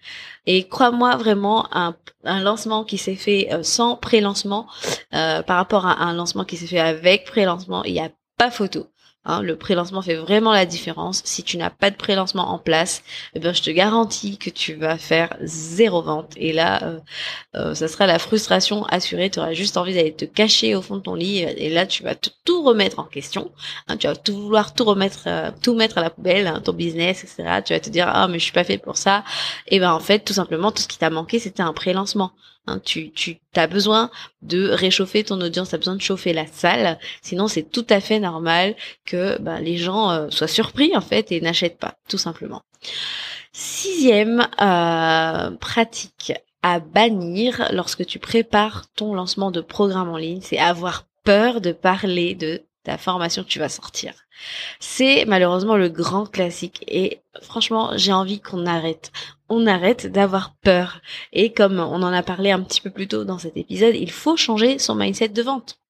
Et 0.47 0.66
crois-moi 0.66 1.16
vraiment, 1.16 1.69
un, 1.71 1.95
un 2.25 2.40
lancement 2.40 2.83
qui 2.83 2.99
s'est 2.99 3.14
fait 3.14 3.49
sans 3.62 3.95
pré-lancement 3.95 4.66
par 5.11 5.57
rapport 5.57 5.87
à 5.87 6.02
un 6.02 6.14
lancement 6.14 6.45
qui 6.45 6.57
s'est 6.57 6.66
fait 6.66 6.80
avec 6.80 7.25
pré-lancement, 7.26 7.85
il 7.85 7.92
n'y 7.92 8.00
a 8.00 8.11
pas 8.37 8.50
photo. 8.50 8.88
Hein, 9.26 9.42
le 9.42 9.54
pré-lancement 9.54 10.00
fait 10.00 10.14
vraiment 10.14 10.52
la 10.52 10.64
différence. 10.64 11.20
Si 11.26 11.42
tu 11.42 11.58
n'as 11.58 11.68
pas 11.68 11.90
de 11.90 11.96
pré-lancement 11.96 12.48
en 12.48 12.58
place, 12.58 13.02
eh 13.34 13.38
ben, 13.38 13.52
je 13.52 13.60
te 13.60 13.70
garantis 13.70 14.38
que 14.38 14.48
tu 14.48 14.74
vas 14.74 14.96
faire 14.96 15.36
zéro 15.42 16.00
vente. 16.00 16.32
Et 16.36 16.54
là, 16.54 16.82
euh, 16.82 17.00
euh, 17.54 17.74
ça 17.74 17.86
sera 17.86 18.06
la 18.06 18.18
frustration 18.18 18.84
assurée. 18.86 19.28
Tu 19.28 19.38
auras 19.38 19.52
juste 19.52 19.76
envie 19.76 19.92
d'aller 19.92 20.14
te 20.14 20.24
cacher 20.24 20.74
au 20.74 20.80
fond 20.80 20.96
de 20.96 21.02
ton 21.02 21.14
lit. 21.14 21.40
Et 21.40 21.68
là, 21.68 21.84
tu 21.86 22.02
vas 22.02 22.14
tout 22.14 22.62
remettre 22.62 22.98
en 22.98 23.04
question. 23.04 23.52
Hein, 23.88 23.98
tu 23.98 24.06
vas 24.06 24.16
tout 24.16 24.40
vouloir 24.40 24.72
tout 24.72 24.84
remettre, 24.84 25.24
euh, 25.26 25.50
tout 25.62 25.74
mettre 25.74 25.98
à 25.98 26.00
la 26.00 26.08
poubelle, 26.08 26.46
hein, 26.46 26.62
ton 26.64 26.72
business, 26.72 27.22
etc. 27.22 27.60
Tu 27.62 27.74
vas 27.74 27.80
te 27.80 27.90
dire, 27.90 28.08
ah, 28.08 28.26
mais 28.26 28.38
je 28.38 28.44
suis 28.44 28.52
pas 28.52 28.64
fait 28.64 28.78
pour 28.78 28.96
ça. 28.96 29.22
Et 29.66 29.80
ben, 29.80 29.92
en 29.92 30.00
fait, 30.00 30.20
tout 30.20 30.32
simplement, 30.32 30.72
tout 30.72 30.82
ce 30.82 30.88
qui 30.88 30.98
t'a 30.98 31.10
manqué, 31.10 31.38
c'était 31.38 31.62
un 31.62 31.74
pré-lancement. 31.74 32.32
Hein, 32.70 32.80
tu, 32.84 33.10
tu 33.10 33.36
as 33.56 33.66
besoin 33.66 34.10
de 34.42 34.68
réchauffer 34.68 35.24
ton 35.24 35.40
audience, 35.40 35.70
tu 35.70 35.74
as 35.74 35.78
besoin 35.78 35.96
de 35.96 36.00
chauffer 36.00 36.32
la 36.32 36.46
salle. 36.46 36.98
Sinon, 37.22 37.48
c'est 37.48 37.64
tout 37.64 37.86
à 37.90 38.00
fait 38.00 38.20
normal 38.20 38.76
que 39.04 39.40
bah, 39.40 39.60
les 39.60 39.76
gens 39.76 40.10
euh, 40.10 40.30
soient 40.30 40.48
surpris 40.48 40.96
en 40.96 41.00
fait 41.00 41.32
et 41.32 41.40
n'achètent 41.40 41.78
pas, 41.78 41.96
tout 42.08 42.18
simplement. 42.18 42.62
Sixième 43.52 44.46
euh, 44.60 45.50
pratique 45.56 46.32
à 46.62 46.78
bannir 46.78 47.68
lorsque 47.72 48.06
tu 48.06 48.18
prépares 48.18 48.84
ton 48.94 49.14
lancement 49.14 49.50
de 49.50 49.60
programme 49.60 50.10
en 50.10 50.16
ligne, 50.16 50.40
c'est 50.42 50.58
avoir 50.58 51.06
peur 51.24 51.60
de 51.60 51.72
parler 51.72 52.34
de 52.34 52.62
ta 52.84 52.96
formation 52.96 53.42
que 53.42 53.48
tu 53.48 53.58
vas 53.58 53.68
sortir. 53.68 54.14
C'est 54.78 55.24
malheureusement 55.26 55.76
le 55.76 55.88
grand 55.88 56.26
classique 56.26 56.84
et 56.86 57.20
franchement, 57.42 57.92
j'ai 57.96 58.12
envie 58.12 58.40
qu'on 58.40 58.66
arrête. 58.66 59.10
On 59.50 59.66
arrête 59.66 60.07
d'avoir 60.07 60.54
peur. 60.62 61.02
Et 61.33 61.52
comme 61.52 61.78
on 61.80 62.02
en 62.02 62.12
a 62.12 62.23
parlé 62.23 62.50
un 62.52 62.62
petit 62.62 62.80
peu 62.80 62.90
plus 62.90 63.09
tôt 63.09 63.25
dans 63.25 63.38
cet 63.38 63.57
épisode, 63.57 63.95
il 63.97 64.11
faut 64.11 64.37
changer 64.37 64.78
son 64.78 64.95
mindset 64.95 65.28
de 65.28 65.42
vente. 65.42 65.80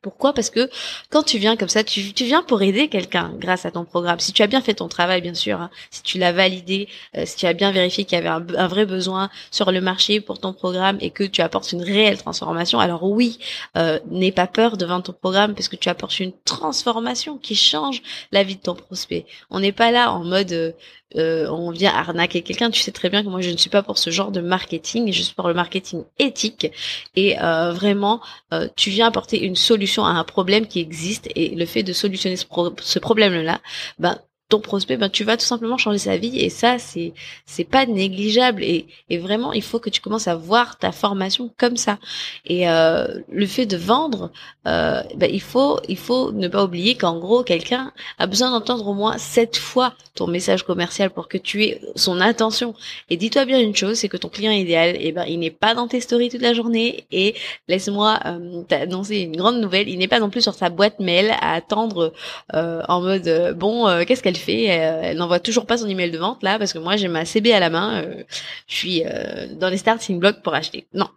Pourquoi? 0.00 0.32
Parce 0.32 0.50
que 0.50 0.70
quand 1.10 1.24
tu 1.24 1.38
viens 1.38 1.56
comme 1.56 1.68
ça, 1.68 1.82
tu, 1.82 2.00
viens 2.00 2.42
pour 2.42 2.62
aider 2.62 2.88
quelqu'un 2.88 3.32
grâce 3.36 3.66
à 3.66 3.72
ton 3.72 3.84
programme. 3.84 4.20
Si 4.20 4.32
tu 4.32 4.42
as 4.42 4.46
bien 4.46 4.60
fait 4.60 4.74
ton 4.74 4.86
travail, 4.88 5.20
bien 5.20 5.34
sûr, 5.34 5.60
hein, 5.60 5.70
si 5.90 6.02
tu 6.02 6.18
l'as 6.18 6.30
validé, 6.30 6.88
euh, 7.16 7.24
si 7.26 7.36
tu 7.36 7.46
as 7.46 7.52
bien 7.52 7.72
vérifié 7.72 8.04
qu'il 8.04 8.16
y 8.16 8.20
avait 8.20 8.28
un, 8.28 8.68
vrai 8.68 8.86
besoin 8.86 9.28
sur 9.50 9.72
le 9.72 9.80
marché 9.80 10.20
pour 10.20 10.38
ton 10.38 10.52
programme 10.52 10.98
et 11.00 11.10
que 11.10 11.24
tu 11.24 11.40
apportes 11.40 11.72
une 11.72 11.82
réelle 11.82 12.18
transformation, 12.18 12.78
alors 12.78 13.02
oui, 13.02 13.38
euh, 13.76 13.98
n'aie 14.08 14.30
pas 14.30 14.46
peur 14.46 14.76
devant 14.76 15.00
ton 15.00 15.12
programme 15.12 15.54
parce 15.54 15.68
que 15.68 15.76
tu 15.76 15.88
apportes 15.88 16.20
une 16.20 16.32
transformation 16.44 17.36
qui 17.36 17.56
change 17.56 18.02
la 18.30 18.44
vie 18.44 18.56
de 18.56 18.62
ton 18.62 18.74
prospect. 18.74 19.26
On 19.50 19.58
n'est 19.58 19.72
pas 19.72 19.90
là 19.90 20.12
en 20.12 20.22
mode 20.22 20.52
euh, 20.52 20.72
euh, 21.16 21.48
on 21.48 21.70
vient 21.70 21.92
arnaquer 21.92 22.42
quelqu'un. 22.42 22.70
Tu 22.70 22.80
sais 22.80 22.92
très 22.92 23.10
bien 23.10 23.22
que 23.22 23.28
moi 23.28 23.40
je 23.40 23.50
ne 23.50 23.56
suis 23.56 23.70
pas 23.70 23.82
pour 23.82 23.98
ce 23.98 24.10
genre 24.10 24.30
de 24.30 24.40
marketing, 24.40 25.12
je 25.12 25.22
suis 25.22 25.34
pour 25.34 25.48
le 25.48 25.54
marketing 25.54 26.04
éthique. 26.18 26.70
Et 27.16 27.40
euh, 27.40 27.72
vraiment, 27.72 28.20
euh, 28.52 28.68
tu 28.76 28.90
viens 28.90 29.06
apporter 29.06 29.42
une 29.42 29.56
solution 29.56 30.04
à 30.04 30.10
un 30.10 30.24
problème 30.24 30.66
qui 30.66 30.80
existe 30.80 31.28
et 31.34 31.54
le 31.54 31.66
fait 31.66 31.82
de 31.82 31.92
solutionner 31.92 32.36
ce, 32.36 32.46
ce 32.80 32.98
problème-là, 32.98 33.60
ben 33.98 34.18
ton 34.48 34.60
prospect, 34.60 34.96
ben 34.96 35.10
tu 35.10 35.24
vas 35.24 35.36
tout 35.36 35.44
simplement 35.44 35.76
changer 35.76 35.98
sa 35.98 36.16
vie 36.16 36.38
et 36.38 36.48
ça 36.48 36.78
c'est 36.78 37.12
c'est 37.44 37.64
pas 37.64 37.84
négligeable 37.84 38.62
et, 38.64 38.86
et 39.10 39.18
vraiment 39.18 39.52
il 39.52 39.62
faut 39.62 39.78
que 39.78 39.90
tu 39.90 40.00
commences 40.00 40.26
à 40.26 40.36
voir 40.36 40.78
ta 40.78 40.90
formation 40.90 41.52
comme 41.58 41.76
ça. 41.76 41.98
Et 42.46 42.68
euh, 42.68 43.06
le 43.30 43.46
fait 43.46 43.66
de 43.66 43.76
vendre, 43.76 44.30
euh, 44.66 45.02
ben, 45.16 45.30
il 45.30 45.42
faut 45.42 45.80
il 45.86 45.98
faut 45.98 46.32
ne 46.32 46.48
pas 46.48 46.64
oublier 46.64 46.94
qu'en 46.96 47.18
gros 47.18 47.42
quelqu'un 47.42 47.92
a 48.18 48.26
besoin 48.26 48.50
d'entendre 48.50 48.86
au 48.86 48.94
moins 48.94 49.18
sept 49.18 49.58
fois 49.58 49.92
ton 50.14 50.26
message 50.26 50.62
commercial 50.62 51.10
pour 51.10 51.28
que 51.28 51.36
tu 51.36 51.64
aies 51.64 51.80
son 51.94 52.18
attention. 52.20 52.74
Et 53.10 53.18
dis-toi 53.18 53.44
bien 53.44 53.60
une 53.60 53.76
chose 53.76 53.98
c'est 53.98 54.08
que 54.08 54.16
ton 54.16 54.30
client 54.30 54.52
idéal 54.52 54.96
eh 54.98 55.12
ben 55.12 55.24
il 55.28 55.40
n'est 55.40 55.50
pas 55.50 55.74
dans 55.74 55.88
tes 55.88 56.00
stories 56.00 56.30
toute 56.30 56.42
la 56.42 56.54
journée 56.54 57.04
et 57.12 57.34
laisse-moi 57.68 58.18
euh, 58.24 58.62
t'annoncer 58.66 59.18
une 59.18 59.36
grande 59.36 59.60
nouvelle 59.60 59.90
il 59.90 59.98
n'est 59.98 60.08
pas 60.08 60.20
non 60.20 60.30
plus 60.30 60.40
sur 60.40 60.54
sa 60.54 60.70
boîte 60.70 61.00
mail 61.00 61.34
à 61.42 61.52
attendre 61.52 62.14
euh, 62.54 62.82
en 62.88 63.02
mode 63.02 63.54
bon 63.58 63.86
euh, 63.86 64.04
qu'est-ce 64.06 64.22
qu'elle 64.22 64.37
fait. 64.38 64.70
Euh, 64.70 65.00
elle, 65.02 65.16
n'envoie 65.16 65.40
toujours 65.40 65.66
pas 65.66 65.78
son 65.78 65.88
email 65.88 66.10
de 66.10 66.18
vente 66.18 66.42
là 66.42 66.58
parce 66.58 66.72
que 66.72 66.78
moi 66.78 66.96
j'ai 66.96 67.08
ma 67.08 67.24
CB 67.24 67.52
à 67.52 67.60
la 67.60 67.70
main. 67.70 68.02
Euh, 68.02 68.22
je 68.66 68.74
suis 68.74 69.02
euh, 69.04 69.48
dans 69.54 69.68
les 69.68 69.76
starting 69.76 70.18
blocks 70.18 70.42
pour 70.42 70.54
acheter. 70.54 70.86
Non, 70.94 71.08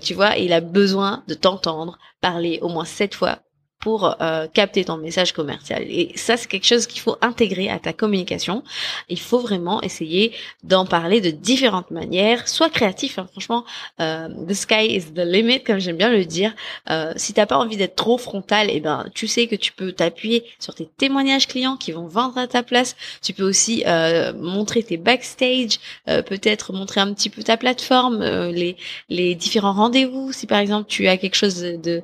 tu 0.00 0.14
vois, 0.14 0.36
il 0.36 0.52
a 0.52 0.60
besoin 0.60 1.24
de 1.28 1.34
t'entendre 1.34 1.98
parler 2.20 2.58
au 2.62 2.68
moins 2.68 2.84
sept 2.84 3.14
fois 3.14 3.40
pour 3.80 4.16
euh, 4.20 4.46
capter 4.52 4.84
ton 4.84 4.98
message 4.98 5.32
commercial. 5.32 5.82
Et 5.88 6.12
ça, 6.14 6.36
c'est 6.36 6.46
quelque 6.46 6.66
chose 6.66 6.86
qu'il 6.86 7.00
faut 7.00 7.16
intégrer 7.22 7.70
à 7.70 7.78
ta 7.78 7.94
communication. 7.94 8.62
Il 9.08 9.18
faut 9.18 9.40
vraiment 9.40 9.80
essayer 9.82 10.32
d'en 10.62 10.84
parler 10.84 11.22
de 11.22 11.30
différentes 11.30 11.90
manières, 11.90 12.46
soit 12.46 12.68
créatif. 12.68 13.18
Hein, 13.18 13.26
franchement, 13.32 13.64
euh, 14.00 14.28
the 14.46 14.52
sky 14.52 14.86
is 14.94 15.12
the 15.14 15.24
limit, 15.24 15.62
comme 15.62 15.78
j'aime 15.78 15.96
bien 15.96 16.10
le 16.10 16.26
dire. 16.26 16.54
Euh, 16.90 17.14
si 17.16 17.32
t'as 17.32 17.46
pas 17.46 17.56
envie 17.56 17.78
d'être 17.78 17.96
trop 17.96 18.18
frontal, 18.18 18.68
eh 18.70 18.80
ben, 18.80 19.06
tu 19.14 19.26
sais 19.26 19.46
que 19.46 19.56
tu 19.56 19.72
peux 19.72 19.92
t'appuyer 19.92 20.44
sur 20.58 20.74
tes 20.74 20.86
témoignages 20.98 21.48
clients 21.48 21.78
qui 21.78 21.92
vont 21.92 22.06
vendre 22.06 22.36
à 22.36 22.46
ta 22.46 22.62
place. 22.62 22.96
Tu 23.22 23.32
peux 23.32 23.44
aussi 23.44 23.82
euh, 23.86 24.34
montrer 24.34 24.82
tes 24.82 24.98
backstage, 24.98 25.78
euh, 26.08 26.20
peut-être 26.20 26.74
montrer 26.74 27.00
un 27.00 27.14
petit 27.14 27.30
peu 27.30 27.42
ta 27.42 27.56
plateforme, 27.56 28.22
les 28.50 28.76
les 29.08 29.34
différents 29.34 29.72
rendez-vous. 29.72 30.32
Si 30.32 30.46
par 30.46 30.58
exemple 30.58 30.86
tu 30.88 31.08
as 31.08 31.16
quelque 31.16 31.34
chose 31.34 31.60
de 31.60 32.02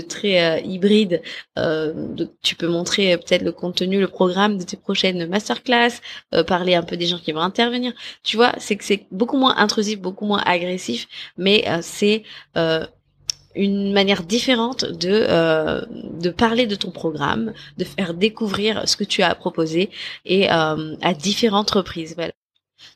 très 0.00 0.42
euh, 0.42 0.60
hybride. 0.60 1.22
Euh, 1.58 1.92
tu 2.42 2.54
peux 2.56 2.68
montrer 2.68 3.12
euh, 3.12 3.16
peut-être 3.16 3.42
le 3.42 3.52
contenu, 3.52 4.00
le 4.00 4.08
programme 4.08 4.58
de 4.58 4.64
tes 4.64 4.76
prochaines 4.76 5.26
masterclass, 5.26 6.00
parler 6.46 6.74
un 6.74 6.82
peu 6.82 6.96
des 6.96 7.06
gens 7.06 7.18
qui 7.18 7.32
vont 7.32 7.40
intervenir. 7.40 7.92
Tu 8.22 8.36
vois, 8.36 8.52
c'est 8.58 8.76
que 8.76 8.84
c'est 8.84 9.06
beaucoup 9.10 9.36
moins 9.36 9.56
intrusif, 9.56 10.00
beaucoup 10.00 10.26
moins 10.26 10.42
agressif, 10.44 11.08
mais 11.36 11.64
c'est 11.82 12.24
une 13.54 13.92
manière 13.92 14.22
différente 14.22 14.84
de 14.84 15.26
de 16.20 16.30
parler 16.30 16.66
de 16.66 16.74
ton 16.74 16.90
programme, 16.90 17.52
de 17.78 17.84
faire 17.84 18.14
découvrir 18.14 18.88
ce 18.88 18.96
que 18.96 19.04
tu 19.04 19.22
as 19.22 19.34
proposé 19.34 19.90
et 20.24 20.48
à 20.48 21.14
différentes 21.14 21.70
reprises. 21.70 22.14
Voilà. 22.16 22.32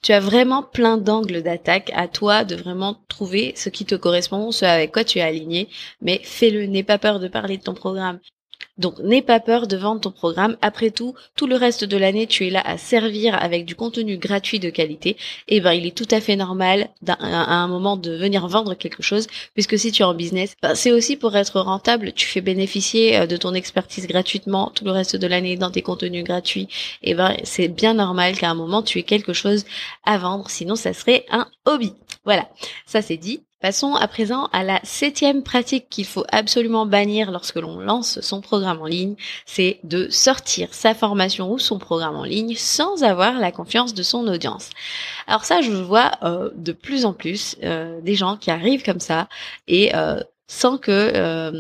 Tu 0.03 0.13
as 0.13 0.21
vraiment 0.21 0.63
plein 0.63 0.99
d'angles 0.99 1.43
d'attaque. 1.43 1.91
À 1.95 2.09
toi 2.09 2.45
de 2.45 2.55
vraiment 2.55 2.97
trouver 3.09 3.53
ce 3.57 3.69
qui 3.71 3.85
te 3.87 3.95
correspond, 3.95 4.53
ce 4.53 4.65
avec 4.65 4.93
quoi 4.93 5.05
tu 5.05 5.19
es 5.19 5.23
aligné, 5.23 5.69
mais 6.01 6.21
fais-le, 6.23 6.67
n'aie 6.67 6.83
pas 6.83 6.99
peur 6.99 7.21
de 7.21 7.29
parler 7.29 7.57
de 7.57 7.63
ton 7.63 7.75
programme. 7.75 8.21
Donc 8.81 8.99
n'aie 8.99 9.23
pas 9.23 9.41
peur 9.41 9.67
de 9.67 9.77
vendre 9.77 10.01
ton 10.01 10.11
programme. 10.11 10.57
Après 10.63 10.91
tout, 10.91 11.15
tout 11.37 11.47
le 11.47 11.57
reste 11.57 11.85
de 11.85 11.97
l'année, 11.99 12.27
tu 12.27 12.47
es 12.47 12.51
là 12.51 12.63
à 12.65 12.79
servir 12.79 13.41
avec 13.41 13.67
du 13.67 13.75
contenu 13.75 14.17
gratuit 14.17 14.59
de 14.59 14.71
qualité. 14.71 15.11
Et 15.49 15.57
eh 15.57 15.61
ben 15.61 15.73
il 15.73 15.87
est 15.87 15.97
tout 15.97 16.09
à 16.11 16.21
fait 16.21 16.35
normal 16.37 16.89
à 17.07 17.55
un 17.55 17.69
moment 17.69 17.99
de 17.99 18.11
venir 18.13 18.49
vendre 18.49 18.75
quelque 18.75 19.03
chose, 19.03 19.27
puisque 19.55 19.79
si 19.79 19.93
tu 19.93 20.03
es 20.03 20.05
en 20.05 20.15
business, 20.15 20.55
ben, 20.63 20.75
c'est 20.75 20.93
aussi 20.93 21.17
pour 21.17 21.37
être 21.37 21.61
rentable. 21.61 22.13
Tu 22.13 22.27
fais 22.27 22.41
bénéficier 22.41 23.19
euh, 23.19 23.27
de 23.27 23.37
ton 23.37 23.53
expertise 23.55 24.07
gratuitement 24.07 24.73
tout 24.75 24.85
le 24.85 24.93
reste 24.93 25.17
de 25.17 25.27
l'année 25.27 25.57
dans 25.57 25.71
tes 25.71 25.83
contenus 25.83 26.25
gratuits. 26.25 26.69
Et 27.03 27.11
eh 27.11 27.15
ben 27.15 27.37
c'est 27.45 27.69
bien 27.69 27.95
normal 27.95 28.37
qu'à 28.39 28.51
un 28.51 28.55
moment 28.55 28.83
tu 28.83 28.99
aies 28.99 29.03
quelque 29.03 29.35
chose 29.35 29.65
à 30.05 30.17
vendre. 30.17 30.49
Sinon, 30.49 30.75
ça 30.77 30.95
serait 30.95 31.27
un 31.31 31.47
hobby. 31.67 31.93
Voilà, 32.25 32.49
ça 32.87 33.03
c'est 33.03 33.19
dit. 33.19 33.43
Passons 33.61 33.95
à 33.95 34.09
présent 34.09 34.49
à 34.53 34.63
la 34.63 34.81
septième 34.85 35.43
pratique 35.43 35.91
qu'il 35.91 36.07
faut 36.07 36.25
absolument 36.33 36.87
bannir 36.87 37.31
lorsque 37.31 37.57
l'on 37.57 37.79
lance 37.79 38.19
son 38.23 38.41
programme 38.41 38.81
en 38.81 38.87
ligne, 38.87 39.17
c'est 39.45 39.81
de 39.85 40.09
sortir 40.09 40.73
sa 40.73 40.95
formation 40.95 41.53
ou 41.53 41.59
son 41.59 41.79
programme 41.79 42.17
en 42.17 42.25
ligne 42.25 42.55
sans 42.57 43.03
avoir 43.03 43.35
la 43.35 43.53
confiance 43.53 43.93
de 43.93 44.03
son 44.03 44.27
audience. 44.29 44.71
Alors 45.27 45.45
ça, 45.45 45.61
je 45.61 45.73
vois 45.73 46.13
euh, 46.23 46.49
de 46.57 46.73
plus 46.73 47.05
en 47.05 47.13
plus 47.13 47.57
euh, 47.63 48.01
des 48.01 48.15
gens 48.15 48.39
qui 48.39 48.51
arrivent 48.51 48.83
comme 48.83 48.99
ça 48.99 49.29
et 49.69 49.95
euh, 49.95 50.21
sans 50.51 50.79
que 50.79 50.91
euh, 50.91 51.53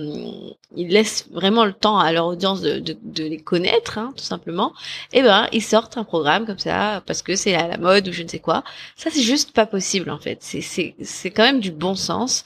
ils 0.74 0.88
laissent 0.88 1.28
vraiment 1.30 1.64
le 1.64 1.72
temps 1.72 2.00
à 2.00 2.10
leur 2.10 2.26
audience 2.26 2.60
de, 2.60 2.96
les 3.22 3.40
connaître, 3.40 3.98
hein, 3.98 4.12
tout 4.16 4.24
simplement, 4.24 4.72
et 5.12 5.20
eh 5.20 5.22
ben 5.22 5.46
ils 5.52 5.62
sortent 5.62 5.96
un 5.96 6.02
programme 6.02 6.44
comme 6.44 6.58
ça 6.58 7.00
parce 7.06 7.22
que 7.22 7.36
c'est 7.36 7.54
à 7.54 7.68
la 7.68 7.78
mode 7.78 8.08
ou 8.08 8.12
je 8.12 8.24
ne 8.24 8.28
sais 8.28 8.40
quoi. 8.40 8.64
Ça 8.96 9.10
c'est 9.12 9.22
juste 9.22 9.52
pas 9.52 9.64
possible 9.64 10.10
en 10.10 10.18
fait. 10.18 10.38
C'est 10.40 10.60
c'est 10.60 10.96
c'est 11.02 11.30
quand 11.30 11.44
même 11.44 11.60
du 11.60 11.70
bon 11.70 11.94
sens. 11.94 12.42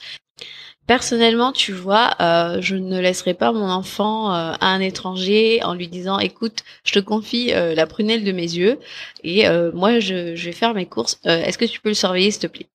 Personnellement, 0.87 1.51
tu 1.51 1.73
vois, 1.73 2.11
euh, 2.21 2.61
je 2.61 2.75
ne 2.75 2.99
laisserai 2.99 3.33
pas 3.33 3.51
mon 3.51 3.67
enfant 3.69 4.31
euh, 4.31 4.53
à 4.61 4.67
un 4.67 4.81
étranger 4.81 5.63
en 5.63 5.73
lui 5.73 5.87
disant 5.87 6.19
"Écoute, 6.19 6.63
je 6.83 6.93
te 6.93 6.99
confie 6.99 7.47
la 7.47 7.87
prunelle 7.87 8.23
de 8.23 8.31
mes 8.31 8.43
yeux 8.43 8.79
et 9.23 9.45
moi 9.73 9.99
je, 9.99 10.35
je 10.35 10.45
vais 10.45 10.51
faire 10.51 10.75
mes 10.75 10.85
courses. 10.85 11.19
Est-ce 11.25 11.57
que 11.57 11.65
tu 11.65 11.79
peux 11.81 11.89
le 11.89 11.95
surveiller, 11.95 12.29
s'il 12.29 12.41
te 12.41 12.47
plaît? 12.47 12.67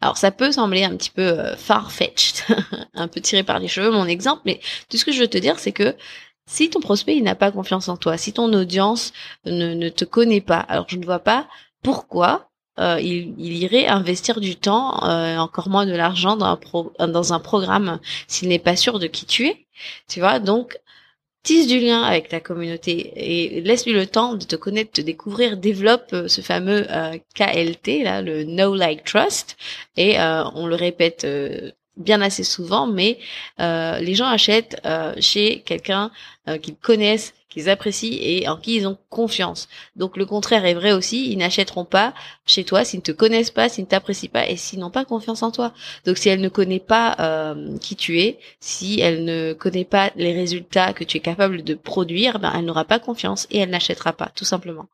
Alors 0.00 0.16
ça 0.16 0.30
peut 0.30 0.52
sembler 0.52 0.84
un 0.84 0.96
petit 0.96 1.10
peu 1.10 1.22
euh, 1.22 1.56
far-fetched, 1.56 2.44
un 2.94 3.08
peu 3.08 3.20
tiré 3.20 3.42
par 3.42 3.58
les 3.58 3.68
cheveux 3.68 3.90
mon 3.90 4.06
exemple, 4.06 4.42
mais 4.44 4.60
tout 4.88 4.96
ce 4.96 5.04
que 5.04 5.12
je 5.12 5.20
veux 5.20 5.28
te 5.28 5.38
dire 5.38 5.58
c'est 5.58 5.72
que 5.72 5.94
Si 6.46 6.70
ton 6.70 6.80
prospect 6.80 7.16
il 7.16 7.24
n'a 7.24 7.34
pas 7.34 7.52
confiance 7.52 7.88
en 7.88 7.96
toi, 7.96 8.16
si 8.16 8.32
ton 8.32 8.52
audience 8.52 9.12
ne, 9.44 9.88
te 9.88 10.04
connaît 10.04 10.40
pas, 10.40 10.58
alors 10.58 10.86
je 10.88 10.96
ne 10.96 11.04
vois 11.04 11.20
pas 11.20 11.48
pourquoi 11.82 12.50
euh, 12.78 13.00
il, 13.00 13.34
irait 13.38 13.86
investir 13.86 14.40
du 14.40 14.56
temps, 14.56 15.02
euh, 15.04 15.38
encore 15.38 15.68
moins 15.68 15.86
de 15.86 15.94
l'argent 15.94 16.36
dans 16.36 16.58
un, 16.98 17.08
dans 17.08 17.32
un 17.32 17.40
programme 17.40 18.00
s'il 18.28 18.48
n'est 18.48 18.58
pas 18.58 18.76
sûr 18.76 18.98
de 18.98 19.06
qui 19.06 19.26
tu 19.26 19.46
es. 19.46 19.66
Tu 20.08 20.20
vois, 20.20 20.38
donc 20.40 20.78
tisse 21.46 21.68
du 21.68 21.78
lien 21.78 22.02
avec 22.02 22.28
ta 22.28 22.40
communauté 22.40 23.12
et 23.14 23.60
laisse-lui 23.60 23.92
le 23.92 24.06
temps 24.06 24.34
de 24.34 24.44
te 24.44 24.56
connaître, 24.56 24.90
de 24.90 25.02
te 25.02 25.06
découvrir, 25.06 25.56
développe 25.56 26.10
euh, 26.12 26.26
ce 26.26 26.40
fameux 26.40 26.84
euh, 26.90 27.16
KLT 27.36 28.02
là, 28.02 28.20
le 28.20 28.42
Know 28.42 28.74
Like 28.74 29.04
Trust. 29.04 29.56
Et 29.96 30.18
euh, 30.18 30.42
on 30.56 30.66
le 30.66 30.74
répète 30.74 31.24
bien 31.96 32.20
assez 32.20 32.44
souvent, 32.44 32.86
mais 32.86 33.18
les 33.58 34.14
gens 34.14 34.26
achètent 34.26 34.80
chez 35.18 35.62
quelqu'un 35.64 36.10
qu'ils 36.62 36.76
connaissent, 36.76 37.34
qu'ils 37.56 37.70
apprécient 37.70 38.18
et 38.20 38.46
en 38.48 38.58
qui 38.58 38.76
ils 38.76 38.86
ont 38.86 38.98
confiance. 39.08 39.68
Donc 39.96 40.18
le 40.18 40.26
contraire 40.26 40.66
est 40.66 40.74
vrai 40.74 40.92
aussi, 40.92 41.32
ils 41.32 41.38
n'achèteront 41.38 41.86
pas 41.86 42.12
chez 42.44 42.64
toi 42.64 42.84
s'ils 42.84 42.98
ne 42.98 43.02
te 43.02 43.12
connaissent 43.12 43.50
pas, 43.50 43.70
s'ils 43.70 43.84
ne 43.84 43.88
t'apprécient 43.88 44.28
pas 44.30 44.46
et 44.46 44.58
s'ils 44.58 44.78
n'ont 44.78 44.90
pas 44.90 45.06
confiance 45.06 45.42
en 45.42 45.50
toi. 45.50 45.72
Donc 46.04 46.18
si 46.18 46.28
elle 46.28 46.42
ne 46.42 46.50
connaît 46.50 46.80
pas 46.80 47.16
euh, 47.18 47.78
qui 47.78 47.96
tu 47.96 48.20
es, 48.20 48.38
si 48.60 49.00
elle 49.00 49.24
ne 49.24 49.54
connaît 49.54 49.86
pas 49.86 50.12
les 50.16 50.34
résultats 50.34 50.92
que 50.92 51.02
tu 51.02 51.16
es 51.16 51.20
capable 51.20 51.64
de 51.64 51.72
produire, 51.72 52.38
ben 52.40 52.52
elle 52.54 52.66
n'aura 52.66 52.84
pas 52.84 52.98
confiance 52.98 53.46
et 53.50 53.58
elle 53.58 53.70
n'achètera 53.70 54.12
pas, 54.12 54.30
tout 54.34 54.44
simplement. 54.44 54.86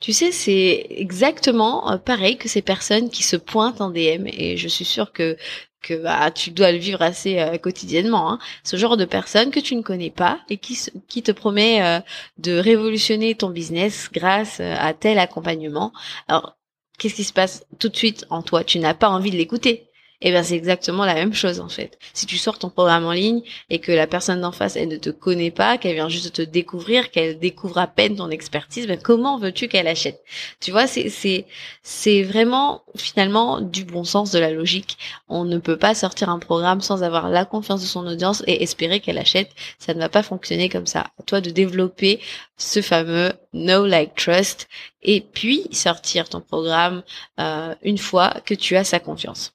Tu 0.00 0.14
sais, 0.14 0.32
c'est 0.32 0.86
exactement 0.88 1.92
euh, 1.92 1.98
pareil 1.98 2.38
que 2.38 2.48
ces 2.48 2.62
personnes 2.62 3.10
qui 3.10 3.22
se 3.22 3.36
pointent 3.36 3.82
en 3.82 3.90
DM 3.90 4.26
et 4.28 4.56
je 4.56 4.68
suis 4.68 4.86
sûre 4.86 5.12
que 5.12 5.36
que 5.82 5.94
bah, 5.94 6.30
tu 6.30 6.50
dois 6.50 6.72
le 6.72 6.78
vivre 6.78 7.02
assez 7.02 7.38
euh, 7.38 7.58
quotidiennement. 7.58 8.32
Hein. 8.32 8.38
Ce 8.64 8.76
genre 8.76 8.96
de 8.96 9.04
personne 9.04 9.50
que 9.50 9.60
tu 9.60 9.74
ne 9.76 9.82
connais 9.82 10.10
pas 10.10 10.40
et 10.48 10.56
qui, 10.56 10.78
qui 11.08 11.22
te 11.22 11.32
promet 11.32 11.82
euh, 11.82 12.00
de 12.38 12.56
révolutionner 12.56 13.34
ton 13.34 13.50
business 13.50 14.08
grâce 14.12 14.60
euh, 14.60 14.74
à 14.78 14.94
tel 14.94 15.18
accompagnement. 15.18 15.92
Alors, 16.28 16.56
qu'est-ce 16.98 17.16
qui 17.16 17.24
se 17.24 17.32
passe 17.32 17.66
tout 17.78 17.88
de 17.88 17.96
suite 17.96 18.26
en 18.30 18.42
toi? 18.42 18.64
Tu 18.64 18.78
n'as 18.78 18.94
pas 18.94 19.08
envie 19.08 19.30
de 19.30 19.36
l'écouter 19.36 19.88
et 20.22 20.28
eh 20.28 20.32
ben 20.32 20.44
c'est 20.44 20.54
exactement 20.54 21.04
la 21.04 21.14
même 21.14 21.34
chose 21.34 21.58
en 21.58 21.68
fait. 21.68 21.98
Si 22.14 22.26
tu 22.26 22.38
sors 22.38 22.56
ton 22.56 22.70
programme 22.70 23.04
en 23.04 23.10
ligne 23.10 23.42
et 23.70 23.80
que 23.80 23.90
la 23.90 24.06
personne 24.06 24.40
d'en 24.40 24.52
face 24.52 24.76
elle 24.76 24.86
ne 24.86 24.96
te 24.96 25.10
connaît 25.10 25.50
pas, 25.50 25.78
qu'elle 25.78 25.94
vient 25.94 26.08
juste 26.08 26.32
te 26.32 26.42
découvrir, 26.42 27.10
qu'elle 27.10 27.40
découvre 27.40 27.78
à 27.78 27.88
peine 27.88 28.14
ton 28.14 28.30
expertise, 28.30 28.86
ben 28.86 29.00
comment 29.02 29.36
veux-tu 29.36 29.66
qu'elle 29.66 29.88
achète? 29.88 30.22
Tu 30.60 30.70
vois, 30.70 30.86
c'est 30.86 31.08
c'est 31.08 31.46
c'est 31.82 32.22
vraiment 32.22 32.82
finalement 32.94 33.60
du 33.60 33.84
bon 33.84 34.04
sens 34.04 34.30
de 34.30 34.38
la 34.38 34.52
logique. 34.52 34.96
On 35.28 35.44
ne 35.44 35.58
peut 35.58 35.76
pas 35.76 35.92
sortir 35.96 36.28
un 36.28 36.38
programme 36.38 36.80
sans 36.82 37.02
avoir 37.02 37.28
la 37.28 37.44
confiance 37.44 37.80
de 37.80 37.86
son 37.86 38.06
audience 38.06 38.44
et 38.46 38.62
espérer 38.62 39.00
qu'elle 39.00 39.18
achète. 39.18 39.50
Ça 39.80 39.92
ne 39.92 39.98
va 39.98 40.08
pas 40.08 40.22
fonctionner 40.22 40.68
comme 40.68 40.86
ça. 40.86 41.08
Toi 41.26 41.40
de 41.40 41.50
développer 41.50 42.20
ce 42.56 42.80
fameux 42.80 43.32
know 43.52 43.86
like 43.86 44.14
trust 44.14 44.68
et 45.02 45.20
puis 45.20 45.66
sortir 45.72 46.28
ton 46.28 46.40
programme 46.40 47.02
euh, 47.40 47.74
une 47.82 47.98
fois 47.98 48.34
que 48.44 48.54
tu 48.54 48.76
as 48.76 48.84
sa 48.84 49.00
confiance. 49.00 49.52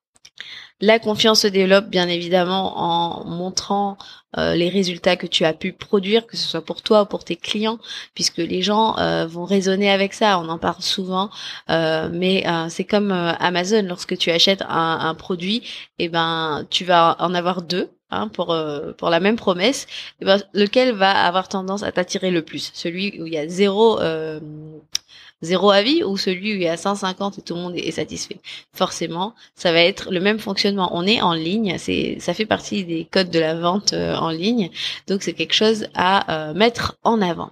La 0.80 1.00
confiance 1.00 1.42
se 1.42 1.48
développe 1.48 1.88
bien 1.88 2.08
évidemment 2.08 2.78
en 2.78 3.26
montrant 3.26 3.98
euh, 4.38 4.54
les 4.54 4.70
résultats 4.70 5.16
que 5.16 5.26
tu 5.26 5.44
as 5.44 5.54
pu 5.54 5.74
produire, 5.74 6.28
que 6.28 6.38
ce 6.38 6.48
soit 6.48 6.64
pour 6.64 6.84
toi 6.84 7.02
ou 7.02 7.06
pour 7.06 7.24
tes 7.24 7.36
clients, 7.36 7.80
puisque 8.14 8.38
les 8.38 8.62
gens 8.62 8.96
euh, 9.00 9.26
vont 9.26 9.46
raisonner 9.46 9.90
avec 9.90 10.14
ça. 10.14 10.38
On 10.40 10.48
en 10.50 10.60
parle 10.60 10.82
souvent, 10.84 11.32
euh, 11.72 12.10
mais 12.12 12.46
c'est 12.70 12.84
comme 12.84 13.12
Amazon. 13.12 13.82
Lorsque 13.84 14.18
tu 14.18 14.30
achètes 14.30 14.64
un, 14.70 15.16
produit, 15.16 15.64
et 15.98 16.06
eh 16.06 16.10
ben 16.10 16.66
tu 16.70 16.86
vas 16.86 17.16
en 17.20 17.34
avoir 17.34 17.62
deux. 17.64 17.90
Hein, 18.10 18.30
pour 18.30 18.56
pour 18.98 19.10
la 19.10 19.20
même 19.20 19.36
promesse, 19.36 19.86
eh 20.22 20.26
ben, 20.26 20.42
lequel 20.54 20.94
va 20.94 21.12
avoir 21.12 21.50
tendance 21.50 21.84
à 21.84 21.92
t'attirer 21.92 22.32
le 22.32 22.42
plus? 22.42 22.72
Celui 22.74 23.22
où 23.22 23.28
il 23.28 23.34
y 23.34 23.38
a 23.38 23.50
zéro 23.50 24.00
zéro 25.42 25.72
avis 25.72 26.04
ou 26.04 26.18
celui 26.18 26.54
où 26.54 26.56
il 26.56 26.64
y 26.64 26.68
a 26.68 26.78
150 26.78 27.40
et 27.40 27.42
tout 27.42 27.56
le 27.56 27.62
monde 27.62 27.76
est 27.76 27.92
satisfait. 27.92 28.40
Forcément, 28.74 29.34
ça 29.56 29.72
va 29.72 29.82
être 29.82 30.12
le 30.12 30.20
même 30.20 30.40
fonctionnement. 30.40 30.90
On 30.94 31.06
est 31.06 31.22
en 31.22 31.34
ligne, 31.34 31.78
c'est 31.78 32.18
ça 32.20 32.34
fait 32.34 32.46
partie 32.46 32.84
des 32.84 33.06
codes 33.06 33.30
de 33.30 33.40
la 33.40 33.56
vente 33.56 33.94
euh, 33.94 34.16
en 34.16 34.30
ligne, 34.30 34.70
donc 35.08 35.24
c'est 35.24 35.34
quelque 35.34 35.54
chose 35.54 35.88
à 35.94 36.50
euh, 36.50 36.54
mettre 36.54 36.98
en 37.04 37.22
avant. 37.22 37.52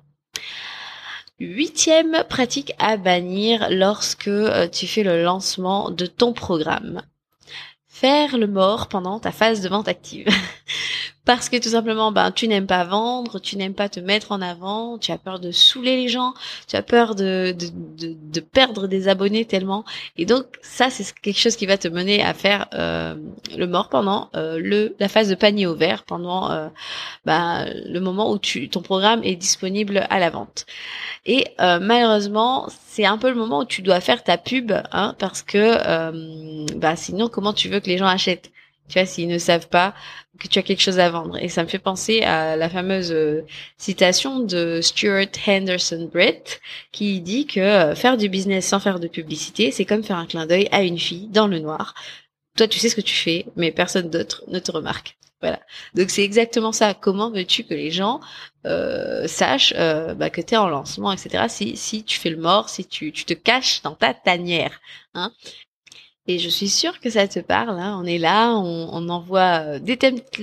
Huitième 1.39 2.23
pratique 2.29 2.73
à 2.79 2.95
bannir 2.95 3.67
lorsque 3.69 4.29
euh, 4.29 4.69
tu 4.69 4.87
fais 4.87 5.03
le 5.03 5.21
lancement 5.21 5.91
de 5.91 6.05
ton 6.05 6.31
programme. 6.31 7.01
Faire 7.89 8.37
le 8.37 8.47
mort 8.47 8.87
pendant 8.87 9.19
ta 9.19 9.31
phase 9.31 9.61
de 9.61 9.69
vente 9.69 9.87
active. 9.87 10.27
parce 11.25 11.49
que 11.49 11.57
tout 11.57 11.69
simplement, 11.69 12.11
ben, 12.11 12.31
tu 12.31 12.47
n'aimes 12.47 12.67
pas 12.67 12.83
vendre, 12.83 13.39
tu 13.39 13.57
n'aimes 13.57 13.73
pas 13.73 13.89
te 13.89 13.99
mettre 13.99 14.31
en 14.31 14.41
avant, 14.41 14.99
tu 14.99 15.11
as 15.11 15.17
peur 15.17 15.39
de 15.39 15.51
saouler 15.51 15.95
les 15.97 16.07
gens, 16.07 16.35
tu 16.67 16.75
as 16.75 16.83
peur 16.83 17.15
de, 17.15 17.55
de, 17.57 18.15
de, 18.31 18.39
perdre 18.39 18.87
des 18.87 19.07
abonnés 19.07 19.45
tellement. 19.45 19.85
Et 20.17 20.25
donc, 20.25 20.45
ça, 20.61 20.91
c'est 20.91 21.13
quelque 21.19 21.39
chose 21.39 21.55
qui 21.55 21.65
va 21.65 21.77
te 21.77 21.87
mener 21.87 22.23
à 22.23 22.33
faire 22.35 22.67
euh, 22.73 23.15
le 23.57 23.65
mort 23.65 23.89
pendant 23.89 24.29
euh, 24.35 24.59
le 24.61 24.95
la 24.99 25.07
phase 25.09 25.27
de 25.27 25.35
panier 25.35 25.65
ouvert, 25.65 26.03
pendant 26.03 26.51
euh, 26.51 26.67
ben, 27.25 27.67
le 27.85 27.99
moment 27.99 28.31
où 28.31 28.37
tu, 28.37 28.69
ton 28.69 28.81
programme 28.81 29.23
est 29.23 29.35
disponible 29.35 30.05
à 30.09 30.19
la 30.19 30.29
vente. 30.29 30.65
Et 31.25 31.45
malheureusement, 31.59 32.67
c'est 32.87 33.05
un 33.05 33.17
peu 33.17 33.29
le 33.29 33.35
moment 33.35 33.61
où 33.61 33.65
tu 33.65 33.81
dois 33.81 33.99
faire 33.99 34.23
ta 34.23 34.37
pub, 34.37 34.71
hein, 34.91 35.15
parce 35.17 35.41
que 35.41 36.75
ben, 36.75 36.95
sinon, 36.95 37.29
comment 37.29 37.53
tu 37.53 37.67
veux 37.69 37.79
que 37.79 37.87
les 37.87 37.97
gens 37.97 38.05
achètent? 38.05 38.51
Tu 38.87 38.99
vois, 38.99 39.05
s'ils 39.05 39.27
ne 39.27 39.37
savent 39.37 39.67
pas 39.67 39.93
que 40.39 40.47
tu 40.47 40.59
as 40.59 40.63
quelque 40.63 40.81
chose 40.81 40.99
à 40.99 41.09
vendre. 41.09 41.37
Et 41.37 41.49
ça 41.49 41.63
me 41.63 41.67
fait 41.67 41.79
penser 41.79 42.21
à 42.21 42.55
la 42.55 42.69
fameuse 42.69 43.11
euh, 43.11 43.41
citation 43.77 44.39
de 44.39 44.79
Stuart 44.81 45.27
Henderson 45.47 46.09
Brett 46.11 46.61
qui 46.91 47.21
dit 47.21 47.47
que 47.47 47.59
euh, 47.59 47.95
faire 47.95 48.17
du 48.17 48.29
business 48.29 48.67
sans 48.67 48.79
faire 48.79 48.99
de 48.99 49.07
publicité, 49.07 49.71
c'est 49.71 49.85
comme 49.85 50.03
faire 50.03 50.17
un 50.17 50.25
clin 50.25 50.45
d'œil 50.45 50.67
à 50.71 50.83
une 50.83 50.99
fille 50.99 51.27
dans 51.27 51.47
le 51.47 51.59
noir. 51.59 51.95
Toi, 52.57 52.67
tu 52.67 52.79
sais 52.79 52.89
ce 52.89 52.95
que 52.95 53.01
tu 53.01 53.15
fais, 53.15 53.45
mais 53.55 53.71
personne 53.71 54.09
d'autre 54.09 54.43
ne 54.47 54.59
te 54.59 54.71
remarque. 54.71 55.17
Voilà. 55.41 55.59
Donc 55.93 56.09
c'est 56.09 56.23
exactement 56.23 56.71
ça. 56.71 56.93
Comment 56.93 57.29
veux-tu 57.29 57.65
que 57.65 57.73
les 57.73 57.91
gens 57.91 58.19
euh, 58.65 59.27
sachent 59.27 59.73
euh, 59.77 60.15
bah, 60.15 60.29
que 60.29 60.41
tu 60.41 60.53
es 60.53 60.57
en 60.57 60.67
lancement, 60.67 61.11
etc. 61.11 61.45
Si, 61.49 61.77
si 61.77 62.03
tu 62.03 62.19
fais 62.19 62.29
le 62.29 62.37
mort, 62.37 62.69
si 62.69 62.85
tu, 62.85 63.11
tu 63.11 63.25
te 63.25 63.33
caches 63.33 63.81
dans 63.83 63.93
ta 63.95 64.13
tanière. 64.13 64.79
Hein? 65.13 65.31
Et 66.27 66.39
je 66.39 66.49
suis 66.49 66.69
sûre 66.69 66.99
que 66.99 67.09
ça 67.09 67.27
te 67.27 67.39
parle. 67.39 67.77
Hein. 67.79 67.99
On 68.01 68.05
est 68.05 68.17
là, 68.17 68.55
on, 68.55 68.89
on 68.91 69.09
envoie 69.09 69.61
euh, 69.61 69.79
des, 69.79 69.97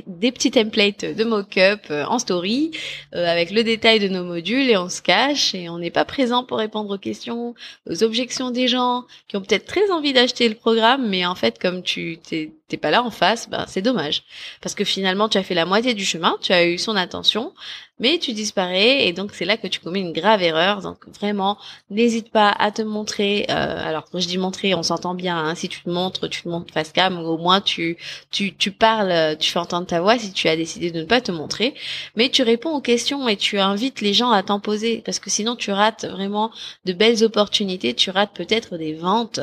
des 0.07 0.31
petits 0.31 0.53
templates 0.53 1.05
de 1.05 1.25
mock-up 1.25 1.81
euh, 1.91 2.05
en 2.05 2.19
story 2.21 2.71
euh, 3.15 3.27
avec 3.27 3.51
le 3.51 3.65
détail 3.65 3.99
de 3.99 4.09
nos 4.09 4.23
modules 4.23 4.71
et 4.71 4.77
on 4.77 4.89
se 4.89 5.03
cache 5.03 5.55
et 5.55 5.69
on 5.69 5.79
n'est 5.79 5.91
pas 5.91 6.05
présent 6.05 6.45
pour 6.45 6.59
répondre 6.59 6.95
aux 6.95 6.99
questions, 6.99 7.55
aux 7.91 8.05
objections 8.05 8.53
des 8.53 8.69
gens 8.69 9.05
qui 9.27 9.37
ont 9.37 9.41
peut-être 9.41 9.67
très 9.67 9.91
envie 9.91 10.13
d'acheter 10.13 10.49
le 10.49 10.55
programme, 10.55 11.09
mais 11.09 11.27
en 11.27 11.35
fait 11.35 11.59
comme 11.59 11.83
tu 11.83 12.19
t'es 12.19 12.53
t'es 12.69 12.77
pas 12.79 12.91
là 12.91 13.03
en 13.03 13.11
face, 13.11 13.51
ben 13.51 13.67
c'est 13.69 13.83
dommage 13.83 14.23
parce 14.63 14.75
que 14.75 14.85
finalement 14.85 15.29
tu 15.29 15.37
as 15.37 15.43
fait 15.43 15.55
la 15.55 15.67
moitié 15.67 15.93
du 15.95 16.07
chemin, 16.07 16.37
tu 16.41 16.53
as 16.53 16.65
eu 16.65 16.79
son 16.79 16.97
attention, 16.97 17.53
mais 18.03 18.19
tu 18.19 18.33
disparais 18.33 19.07
et 19.07 19.13
donc 19.13 19.31
c'est 19.33 19.45
là 19.45 19.57
que 19.57 19.69
tu 19.69 19.79
commets 19.81 20.01
une 20.01 20.13
grave 20.13 20.43
erreur. 20.43 20.83
Donc 20.83 20.99
vraiment, 21.21 21.57
n'hésite 21.89 22.31
pas 22.31 22.51
à 22.51 22.73
te 22.73 22.83
montrer. 22.83 23.47
Euh, 23.49 23.89
alors 23.89 24.07
quand 24.11 24.19
je 24.19 24.27
dis 24.27 24.39
montrer, 24.39 24.75
on 24.75 24.83
s'entend 24.83 25.15
bien. 25.15 25.39
Hein, 25.39 25.55
si 25.55 25.69
tu 25.69 25.83
te 25.83 25.89
montres, 25.89 26.29
tu 26.29 26.43
te 26.43 26.49
montres 26.49 26.75
face 26.75 26.93
cam, 26.93 27.19
au 27.19 27.39
moins 27.39 27.61
tu 27.61 27.97
tu 28.31 28.55
tu 28.57 28.73
parles, 28.73 29.37
tu 29.39 29.51
fais 29.53 29.61
entendre 29.61 29.87
ta 29.87 30.01
voix. 30.01 30.19
Si 30.19 30.33
tu 30.33 30.49
as 30.49 30.57
décidé 30.57 30.91
de 30.91 31.01
ne 31.01 31.05
pas 31.07 31.21
te 31.21 31.31
montrer, 31.31 31.75
mais 32.17 32.29
tu 32.29 32.43
réponds 32.43 32.71
aux 32.75 32.81
questions 32.81 33.29
et 33.29 33.37
tu 33.37 33.59
invites 33.61 34.01
les 34.01 34.15
gens 34.15 34.33
à 34.33 34.43
t'en 34.43 34.59
poser 34.59 35.03
parce 35.07 35.21
que 35.21 35.31
sinon 35.31 35.55
tu 35.55 35.71
rates 35.71 36.05
vraiment 36.05 36.51
de 36.85 36.93
belles 36.93 37.23
opportunités. 37.23 37.95
Tu 37.95 38.11
rates 38.11 38.33
peut-être 38.35 38.77
des 38.79 38.95
ventes. 38.95 39.41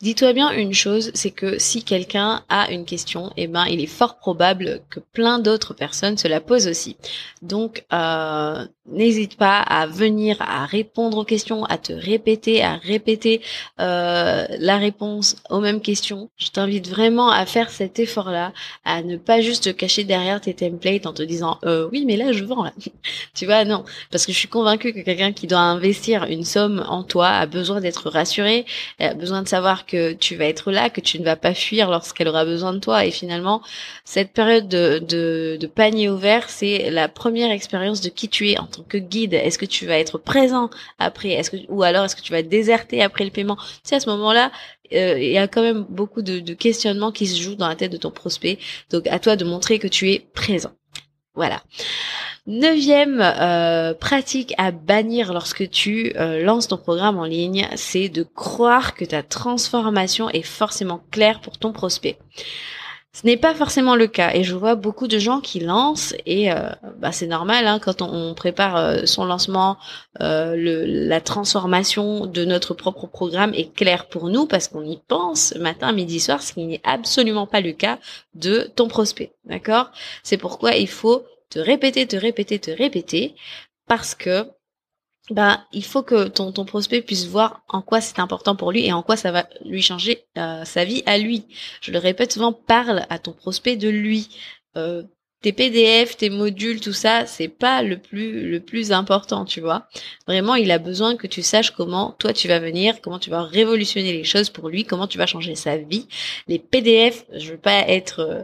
Dis-toi 0.00 0.32
bien 0.32 0.50
une 0.50 0.74
chose, 0.74 1.12
c'est 1.14 1.30
que 1.30 1.58
si 1.58 1.84
quelqu'un 1.84 2.42
a 2.48 2.70
une 2.70 2.84
question, 2.84 3.32
eh 3.36 3.46
ben, 3.46 3.64
il 3.66 3.80
est 3.80 3.86
fort 3.86 4.18
probable 4.18 4.82
que 4.90 5.00
plein 5.00 5.38
d'autres 5.38 5.72
personnes 5.72 6.18
se 6.18 6.26
la 6.26 6.40
posent 6.40 6.66
aussi. 6.66 6.96
Donc, 7.42 7.84
euh, 7.92 8.66
n'hésite 8.86 9.36
pas 9.36 9.60
à 9.60 9.86
venir 9.86 10.36
à 10.40 10.66
répondre 10.66 11.18
aux 11.18 11.24
questions, 11.24 11.64
à 11.64 11.78
te 11.78 11.92
répéter, 11.92 12.62
à 12.62 12.76
répéter 12.76 13.40
euh, 13.80 14.46
la 14.58 14.76
réponse 14.78 15.36
aux 15.48 15.60
mêmes 15.60 15.80
questions. 15.80 16.28
Je 16.36 16.48
t'invite 16.48 16.88
vraiment 16.88 17.30
à 17.30 17.46
faire 17.46 17.70
cet 17.70 17.98
effort-là, 17.98 18.52
à 18.84 19.02
ne 19.02 19.16
pas 19.16 19.40
juste 19.40 19.64
te 19.64 19.70
cacher 19.70 20.04
derrière 20.04 20.40
tes 20.40 20.54
templates 20.54 21.06
en 21.06 21.12
te 21.12 21.22
disant 21.22 21.58
euh, 21.64 21.88
oui, 21.92 22.04
mais 22.04 22.16
là 22.16 22.32
je 22.32 22.44
vends 22.44 22.64
là. 22.64 22.72
tu 23.34 23.46
vois, 23.46 23.64
non, 23.64 23.84
parce 24.10 24.26
que 24.26 24.32
je 24.32 24.38
suis 24.38 24.48
convaincue 24.48 24.92
que 24.92 25.00
quelqu'un 25.00 25.32
qui 25.32 25.46
doit 25.46 25.60
investir 25.60 26.24
une 26.24 26.44
somme 26.44 26.84
en 26.88 27.04
toi 27.04 27.28
a 27.28 27.46
besoin 27.46 27.80
d'être 27.80 28.10
rassuré, 28.10 28.66
a 28.98 29.14
besoin 29.14 29.42
de 29.42 29.48
savoir 29.48 29.83
que 29.86 30.12
tu 30.12 30.36
vas 30.36 30.46
être 30.46 30.70
là, 30.72 30.90
que 30.90 31.00
tu 31.00 31.18
ne 31.18 31.24
vas 31.24 31.36
pas 31.36 31.54
fuir 31.54 31.90
lorsqu'elle 31.90 32.28
aura 32.28 32.44
besoin 32.44 32.72
de 32.72 32.78
toi. 32.78 33.04
Et 33.04 33.10
finalement, 33.10 33.62
cette 34.04 34.32
période 34.32 34.68
de, 34.68 35.70
panier 35.74 36.08
ouvert, 36.08 36.50
c'est 36.50 36.90
la 36.90 37.08
première 37.08 37.50
expérience 37.50 38.00
de 38.00 38.08
qui 38.08 38.28
tu 38.28 38.50
es 38.50 38.58
en 38.58 38.66
tant 38.66 38.82
que 38.82 38.98
guide. 38.98 39.34
Est-ce 39.34 39.58
que 39.58 39.66
tu 39.66 39.86
vas 39.86 39.98
être 39.98 40.18
présent 40.18 40.70
après? 40.98 41.30
Est-ce 41.30 41.50
que 41.50 41.56
ou 41.68 41.82
alors 41.82 42.04
est-ce 42.04 42.16
que 42.16 42.22
tu 42.22 42.32
vas 42.32 42.42
déserter 42.42 43.02
après 43.02 43.24
le 43.24 43.30
paiement? 43.30 43.56
C'est 43.82 43.96
à 43.96 44.00
ce 44.00 44.08
moment-là, 44.10 44.52
euh, 44.92 45.18
il 45.18 45.32
y 45.32 45.38
a 45.38 45.48
quand 45.48 45.62
même 45.62 45.86
beaucoup 45.88 46.22
de, 46.22 46.40
de 46.40 46.54
questionnements 46.54 47.12
qui 47.12 47.26
se 47.26 47.40
jouent 47.40 47.56
dans 47.56 47.68
la 47.68 47.76
tête 47.76 47.92
de 47.92 47.96
ton 47.96 48.10
prospect. 48.10 48.58
Donc 48.90 49.06
à 49.06 49.18
toi 49.18 49.36
de 49.36 49.44
montrer 49.44 49.78
que 49.78 49.88
tu 49.88 50.10
es 50.10 50.20
présent. 50.20 50.72
Voilà. 51.34 51.62
Neuvième 52.46 53.20
euh, 53.22 53.94
pratique 53.94 54.52
à 54.58 54.70
bannir 54.70 55.32
lorsque 55.32 55.68
tu 55.70 56.12
euh, 56.16 56.42
lances 56.44 56.68
ton 56.68 56.76
programme 56.76 57.18
en 57.18 57.24
ligne, 57.24 57.66
c'est 57.74 58.08
de 58.08 58.22
croire 58.22 58.94
que 58.94 59.04
ta 59.04 59.22
transformation 59.22 60.28
est 60.30 60.42
forcément 60.42 61.02
claire 61.10 61.40
pour 61.40 61.58
ton 61.58 61.72
prospect. 61.72 62.18
Ce 63.14 63.24
n'est 63.24 63.36
pas 63.36 63.54
forcément 63.54 63.94
le 63.94 64.08
cas 64.08 64.34
et 64.34 64.42
je 64.42 64.56
vois 64.56 64.74
beaucoup 64.74 65.06
de 65.06 65.20
gens 65.20 65.40
qui 65.40 65.60
lancent 65.60 66.16
et 66.26 66.50
euh, 66.50 66.70
bah, 66.98 67.12
c'est 67.12 67.28
normal 67.28 67.68
hein, 67.68 67.78
quand 67.78 68.02
on, 68.02 68.34
prépare 68.34 68.76
euh, 68.76 69.06
son 69.06 69.24
lancement, 69.24 69.78
euh, 70.20 70.56
la 70.56 71.20
transformation 71.20 72.26
de 72.26 72.44
notre 72.44 72.74
propre 72.74 73.06
programme 73.06 73.54
est 73.54 73.72
claire 73.72 74.08
pour 74.08 74.30
nous 74.30 74.46
parce 74.46 74.66
qu'on 74.66 74.84
y 74.84 74.98
pense 75.06 75.54
matin, 75.54 75.92
midi, 75.92 76.18
soir, 76.18 76.42
ce 76.42 76.54
qui 76.54 76.66
n'est 76.66 76.80
absolument 76.82 77.46
pas 77.46 77.60
le 77.60 77.70
cas 77.70 78.00
de 78.34 78.68
ton 78.74 78.88
prospect. 78.88 79.32
D'accord? 79.44 79.92
C'est 80.24 80.36
pourquoi 80.36 80.74
il 80.74 80.88
faut 80.88 81.22
te 81.50 81.60
répéter, 81.60 82.08
te 82.08 82.16
répéter, 82.16 82.58
te 82.58 82.72
répéter 82.72 83.36
parce 83.86 84.16
que 84.16 84.44
bah, 85.30 85.64
il 85.72 85.84
faut 85.84 86.02
que 86.02 86.28
ton, 86.28 86.52
ton 86.52 86.64
prospect 86.66 87.00
puisse 87.00 87.26
voir 87.26 87.62
en 87.68 87.80
quoi 87.80 88.00
c'est 88.00 88.18
important 88.18 88.56
pour 88.56 88.72
lui 88.72 88.84
et 88.84 88.92
en 88.92 89.02
quoi 89.02 89.16
ça 89.16 89.32
va 89.32 89.48
lui 89.64 89.80
changer 89.80 90.26
euh, 90.36 90.64
sa 90.64 90.84
vie 90.84 91.02
à 91.06 91.16
lui. 91.18 91.46
Je 91.80 91.92
le 91.92 91.98
répète 91.98 92.32
souvent, 92.32 92.52
parle 92.52 93.06
à 93.08 93.18
ton 93.18 93.32
prospect 93.32 93.76
de 93.76 93.88
lui. 93.88 94.28
Euh, 94.76 95.02
tes 95.40 95.52
PDF, 95.52 96.16
tes 96.16 96.30
modules, 96.30 96.80
tout 96.80 96.94
ça, 96.94 97.26
c'est 97.26 97.48
pas 97.48 97.82
le 97.82 97.98
plus 97.98 98.50
le 98.50 98.60
plus 98.60 98.92
important, 98.92 99.44
tu 99.44 99.60
vois. 99.60 99.88
Vraiment, 100.26 100.54
il 100.54 100.70
a 100.70 100.78
besoin 100.78 101.16
que 101.16 101.26
tu 101.26 101.42
saches 101.42 101.70
comment 101.70 102.12
toi 102.18 102.32
tu 102.32 102.48
vas 102.48 102.60
venir, 102.60 103.00
comment 103.02 103.18
tu 103.18 103.30
vas 103.30 103.42
révolutionner 103.42 104.12
les 104.12 104.24
choses 104.24 104.48
pour 104.50 104.68
lui, 104.70 104.84
comment 104.84 105.06
tu 105.06 105.18
vas 105.18 105.26
changer 105.26 105.54
sa 105.54 105.76
vie. 105.76 106.08
Les 106.48 106.58
PDF, 106.58 107.26
je 107.34 107.52
veux 107.52 107.58
pas 107.58 107.80
être 107.88 108.20
euh, 108.20 108.42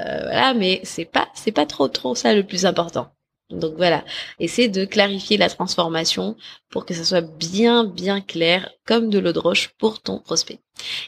euh 0.00 0.20
voilà, 0.22 0.54
mais 0.54 0.80
c'est 0.84 1.04
pas 1.04 1.28
c'est 1.34 1.52
pas 1.52 1.66
trop 1.66 1.88
trop 1.88 2.14
ça 2.14 2.34
le 2.34 2.44
plus 2.44 2.64
important. 2.66 3.12
Donc 3.50 3.74
voilà, 3.76 4.04
essaie 4.38 4.68
de 4.68 4.84
clarifier 4.84 5.38
la 5.38 5.48
transformation 5.48 6.36
pour 6.68 6.84
que 6.84 6.92
ça 6.92 7.04
soit 7.04 7.22
bien 7.22 7.84
bien 7.84 8.20
clair 8.20 8.70
comme 8.84 9.08
de 9.08 9.18
l'eau 9.18 9.32
de 9.32 9.38
roche 9.38 9.70
pour 9.78 10.02
ton 10.02 10.18
prospect. 10.18 10.60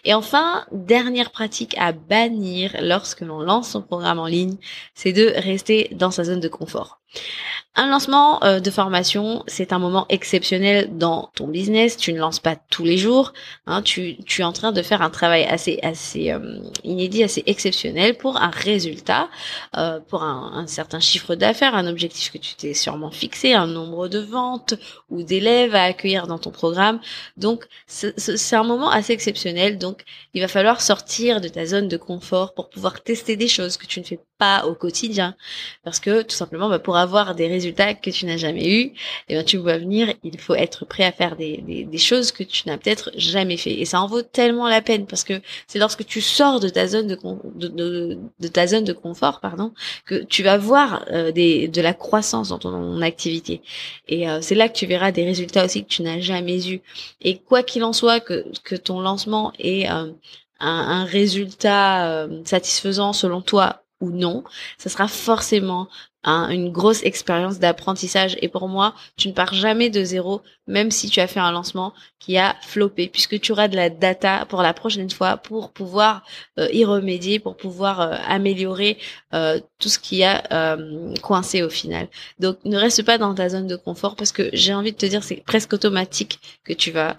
Et 0.04 0.14
enfin, 0.14 0.64
dernière 0.72 1.32
pratique 1.32 1.76
à 1.78 1.92
bannir 1.92 2.76
lorsque 2.80 3.20
l'on 3.20 3.40
lance 3.40 3.70
son 3.70 3.82
programme 3.82 4.18
en 4.18 4.26
ligne, 4.26 4.56
c'est 4.94 5.12
de 5.12 5.32
rester 5.36 5.88
dans 5.92 6.10
sa 6.10 6.24
zone 6.24 6.40
de 6.40 6.48
confort. 6.48 6.99
Un 7.76 7.88
lancement 7.88 8.42
euh, 8.42 8.58
de 8.58 8.70
formation, 8.70 9.44
c'est 9.46 9.72
un 9.72 9.78
moment 9.78 10.04
exceptionnel 10.08 10.98
dans 10.98 11.30
ton 11.36 11.46
business. 11.46 11.96
Tu 11.96 12.12
ne 12.12 12.18
lances 12.18 12.40
pas 12.40 12.56
tous 12.56 12.84
les 12.84 12.98
jours. 12.98 13.32
Hein, 13.66 13.80
tu, 13.82 14.18
es 14.38 14.42
en 14.42 14.52
train 14.52 14.72
de 14.72 14.82
faire 14.82 15.02
un 15.02 15.10
travail 15.10 15.44
assez, 15.44 15.80
euh, 15.84 16.58
inédit, 16.82 17.22
assez 17.22 17.44
exceptionnel 17.46 18.16
pour 18.16 18.36
un 18.38 18.50
résultat, 18.50 19.28
euh, 19.76 20.00
pour 20.00 20.24
un, 20.24 20.52
un, 20.56 20.66
certain 20.66 20.98
chiffre 20.98 21.36
d'affaires, 21.36 21.76
un 21.76 21.86
objectif 21.86 22.32
que 22.32 22.38
tu 22.38 22.54
t'es 22.56 22.74
sûrement 22.74 23.12
fixé, 23.12 23.54
un 23.54 23.68
nombre 23.68 24.08
de 24.08 24.18
ventes 24.18 24.74
ou 25.08 25.22
d'élèves 25.22 25.74
à 25.76 25.84
accueillir 25.84 26.26
dans 26.26 26.38
ton 26.38 26.50
programme. 26.50 27.00
Donc, 27.36 27.66
c'est 27.86 28.56
un 28.56 28.64
moment 28.64 28.90
assez 28.90 29.12
exceptionnel. 29.12 29.78
Donc, 29.78 30.04
il 30.34 30.42
va 30.42 30.48
falloir 30.48 30.82
sortir 30.82 31.40
de 31.40 31.48
ta 31.48 31.66
zone 31.66 31.86
de 31.86 31.96
confort 31.96 32.52
pour 32.52 32.68
pouvoir 32.68 33.02
tester 33.02 33.36
des 33.36 33.48
choses 33.48 33.76
que 33.76 33.86
tu 33.86 34.00
ne 34.00 34.04
fais 34.04 34.18
pas 34.40 34.66
au 34.66 34.74
quotidien, 34.74 35.36
parce 35.84 36.00
que 36.00 36.22
tout 36.22 36.34
simplement, 36.34 36.68
bah, 36.70 36.78
pour 36.78 36.96
avoir 36.96 37.34
des 37.34 37.46
résultats 37.46 37.92
que 37.94 38.10
tu 38.10 38.24
n'as 38.26 38.38
jamais 38.38 38.66
eu, 38.68 38.80
et 38.80 38.94
eh 39.28 39.34
ben 39.34 39.44
tu 39.44 39.58
vois 39.58 39.76
venir, 39.78 40.12
il 40.24 40.38
faut 40.40 40.54
être 40.54 40.86
prêt 40.86 41.04
à 41.04 41.12
faire 41.12 41.36
des, 41.36 41.58
des, 41.58 41.84
des 41.84 41.98
choses 41.98 42.32
que 42.32 42.42
tu 42.42 42.66
n'as 42.66 42.78
peut-être 42.78 43.10
jamais 43.16 43.58
fait. 43.58 43.74
Et 43.78 43.84
ça 43.84 44.00
en 44.00 44.06
vaut 44.06 44.22
tellement 44.22 44.66
la 44.68 44.80
peine 44.80 45.06
parce 45.06 45.24
que 45.24 45.34
c'est 45.66 45.78
lorsque 45.78 46.06
tu 46.06 46.22
sors 46.22 46.58
de 46.58 46.68
ta 46.70 46.86
zone 46.86 47.06
de, 47.06 47.18
de, 47.68 48.18
de, 48.40 48.48
ta 48.48 48.66
zone 48.66 48.84
de 48.84 48.94
confort, 48.94 49.40
pardon, 49.40 49.72
que 50.06 50.16
tu 50.24 50.42
vas 50.42 50.56
voir 50.56 51.04
euh, 51.12 51.32
des, 51.32 51.68
de 51.68 51.82
la 51.82 51.92
croissance 51.92 52.48
dans 52.48 52.58
ton 52.58 53.02
activité. 53.02 53.60
Et 54.08 54.28
euh, 54.28 54.40
c'est 54.40 54.54
là 54.54 54.68
que 54.70 54.74
tu 54.74 54.86
verras 54.86 55.12
des 55.12 55.24
résultats 55.24 55.64
aussi 55.66 55.84
que 55.84 55.88
tu 55.88 56.02
n'as 56.02 56.20
jamais 56.20 56.66
eu. 56.66 56.80
Et 57.20 57.38
quoi 57.38 57.62
qu'il 57.62 57.84
en 57.84 57.92
soit, 57.92 58.20
que, 58.20 58.46
que 58.64 58.74
ton 58.74 59.00
lancement 59.00 59.52
ait 59.58 59.90
euh, 59.90 60.12
un, 60.60 60.80
un, 61.00 61.04
résultat 61.04 62.28
satisfaisant 62.44 63.12
selon 63.12 63.40
toi 63.40 63.79
ou 64.00 64.10
non, 64.10 64.44
ça 64.78 64.88
sera 64.88 65.08
forcément 65.08 65.88
une 66.24 66.70
grosse 66.70 67.02
expérience 67.02 67.58
d'apprentissage. 67.58 68.36
Et 68.42 68.48
pour 68.48 68.68
moi, 68.68 68.94
tu 69.16 69.28
ne 69.28 69.32
pars 69.32 69.54
jamais 69.54 69.90
de 69.90 70.04
zéro, 70.04 70.42
même 70.70 70.90
si 70.90 71.10
tu 71.10 71.20
as 71.20 71.26
fait 71.26 71.40
un 71.40 71.52
lancement 71.52 71.92
qui 72.20 72.36
a 72.36 72.54
floppé, 72.62 73.08
puisque 73.08 73.40
tu 73.40 73.50
auras 73.50 73.66
de 73.66 73.76
la 73.76 73.90
data 73.90 74.44
pour 74.48 74.62
la 74.62 74.74
prochaine 74.74 75.10
fois 75.10 75.38
pour 75.38 75.70
pouvoir 75.70 76.22
euh, 76.58 76.68
y 76.72 76.84
remédier, 76.84 77.38
pour 77.38 77.56
pouvoir 77.56 78.00
euh, 78.00 78.14
améliorer 78.28 78.98
euh, 79.34 79.58
tout 79.78 79.88
ce 79.88 79.98
qui 79.98 80.22
a 80.22 80.76
coincé 81.22 81.62
au 81.62 81.70
final. 81.70 82.08
Donc 82.38 82.58
ne 82.64 82.76
reste 82.76 83.02
pas 83.02 83.16
dans 83.16 83.34
ta 83.34 83.48
zone 83.48 83.66
de 83.66 83.76
confort 83.76 84.14
parce 84.14 84.32
que 84.32 84.50
j'ai 84.52 84.74
envie 84.74 84.92
de 84.92 84.96
te 84.96 85.06
dire 85.06 85.24
c'est 85.24 85.42
presque 85.44 85.72
automatique 85.72 86.38
que 86.64 86.74
tu 86.74 86.90
vas 86.90 87.16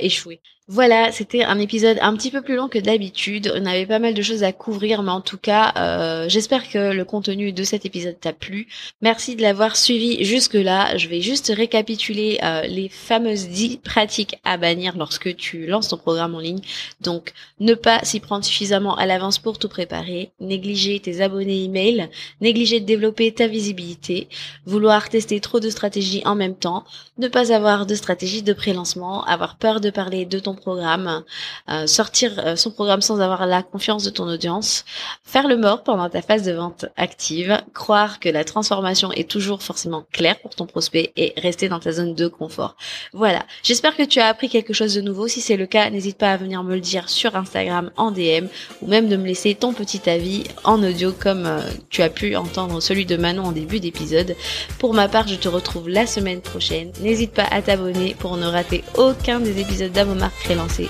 échouer. 0.00 0.40
Voilà, 0.68 1.12
c'était 1.12 1.42
un 1.42 1.58
épisode 1.58 1.98
un 2.00 2.16
petit 2.16 2.30
peu 2.30 2.40
plus 2.40 2.56
long 2.56 2.68
que 2.68 2.78
d'habitude. 2.78 3.52
On 3.54 3.66
avait 3.66 3.86
pas 3.86 3.98
mal 3.98 4.14
de 4.14 4.22
choses 4.22 4.42
à 4.42 4.52
couvrir, 4.52 5.02
mais 5.02 5.10
en 5.10 5.20
tout 5.20 5.36
cas, 5.36 6.26
j'espère 6.28 6.68
que 6.68 6.92
le 6.92 7.04
contenu 7.04 7.52
de 7.52 7.62
cet 7.62 7.84
épisode 7.84 8.18
t'a 8.18 8.32
plu. 8.32 8.68
Merci 9.00 9.36
de 9.36 9.42
l'avoir 9.42 9.76
suivi 9.76 10.24
jusque-là. 10.24 10.96
Je 10.96 11.08
vais 11.08 11.20
juste 11.20 11.52
récapituler 11.54 12.38
euh, 12.42 12.62
les 12.62 12.88
fameuses 12.88 13.48
10 13.48 13.78
pratiques 13.78 14.38
à 14.44 14.56
bannir 14.56 14.96
lorsque 14.96 15.34
tu 15.36 15.66
lances 15.66 15.88
ton 15.88 15.96
programme 15.96 16.34
en 16.34 16.40
ligne. 16.40 16.60
Donc, 17.00 17.32
ne 17.60 17.74
pas 17.74 18.00
s'y 18.02 18.20
prendre 18.20 18.44
suffisamment 18.44 18.96
à 18.96 19.06
l'avance 19.06 19.38
pour 19.38 19.58
tout 19.58 19.68
préparer, 19.68 20.32
négliger 20.40 21.00
tes 21.00 21.20
abonnés 21.20 21.64
email, 21.64 22.08
négliger 22.40 22.80
de 22.80 22.86
développer 22.86 23.32
ta 23.32 23.46
visibilité, 23.46 24.28
vouloir 24.66 25.08
tester 25.08 25.40
trop 25.40 25.60
de 25.60 25.70
stratégies 25.70 26.22
en 26.24 26.34
même 26.34 26.56
temps, 26.56 26.84
ne 27.18 27.28
pas 27.28 27.52
avoir 27.52 27.86
de 27.86 27.94
stratégie 27.94 28.42
de 28.42 28.52
pré-lancement, 28.52 29.24
avoir 29.24 29.56
peur 29.56 29.80
de 29.80 29.90
parler 29.90 30.24
de 30.24 30.38
ton 30.38 30.54
programme, 30.54 31.22
euh, 31.70 31.86
sortir 31.86 32.32
euh, 32.38 32.56
son 32.56 32.70
programme 32.70 33.02
sans 33.02 33.20
avoir 33.20 33.46
la 33.46 33.62
confiance 33.62 34.04
de 34.04 34.10
ton 34.10 34.28
audience, 34.28 34.84
faire 35.24 35.48
le 35.48 35.56
mort 35.56 35.82
pendant 35.82 36.08
ta 36.08 36.22
phase 36.22 36.42
de 36.42 36.52
vente 36.52 36.86
active, 36.96 37.60
croire 37.74 38.20
que 38.20 38.28
la 38.28 38.44
transformation 38.44 39.12
est 39.12 39.28
toujours 39.30 39.62
forcément 39.62 40.04
claire 40.12 40.40
pour 40.40 40.54
ton 40.54 40.66
prospect 40.66 41.12
et 41.16 41.34
rester 41.36 41.68
dans 41.68 41.80
ta 41.80 41.92
zone 41.92 42.14
de 42.14 42.28
confort. 42.32 42.76
Voilà, 43.12 43.44
j'espère 43.62 43.96
que 43.96 44.02
tu 44.02 44.18
as 44.18 44.26
appris 44.26 44.48
quelque 44.48 44.72
chose 44.72 44.94
de 44.94 45.00
nouveau. 45.00 45.28
Si 45.28 45.40
c'est 45.40 45.56
le 45.56 45.66
cas, 45.66 45.90
n'hésite 45.90 46.18
pas 46.18 46.32
à 46.32 46.36
venir 46.36 46.62
me 46.64 46.74
le 46.74 46.80
dire 46.80 47.08
sur 47.08 47.36
Instagram 47.36 47.90
en 47.96 48.10
DM 48.10 48.46
ou 48.80 48.88
même 48.88 49.08
de 49.08 49.16
me 49.16 49.26
laisser 49.26 49.54
ton 49.54 49.72
petit 49.72 50.08
avis 50.08 50.44
en 50.64 50.82
audio 50.82 51.12
comme 51.12 51.46
euh, 51.46 51.60
tu 51.90 52.02
as 52.02 52.10
pu 52.10 52.36
entendre 52.36 52.80
celui 52.80 53.06
de 53.06 53.16
Manon 53.16 53.44
en 53.44 53.52
début 53.52 53.80
d'épisode. 53.80 54.36
Pour 54.78 54.94
ma 54.94 55.08
part, 55.08 55.28
je 55.28 55.36
te 55.36 55.48
retrouve 55.48 55.88
la 55.88 56.06
semaine 56.06 56.40
prochaine. 56.40 56.92
N'hésite 57.00 57.32
pas 57.32 57.46
à 57.50 57.62
t'abonner 57.62 58.16
pour 58.18 58.36
ne 58.36 58.46
rater 58.46 58.84
aucun 58.96 59.40
des 59.40 59.60
épisodes 59.60 59.92
d'Avomar 59.92 60.32
lancé. 60.54 60.88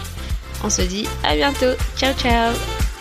On 0.64 0.70
se 0.70 0.83
dit 0.83 1.07
à 1.24 1.35
bientôt. 1.35 1.74
Ciao 1.96 2.14
ciao 2.14 2.91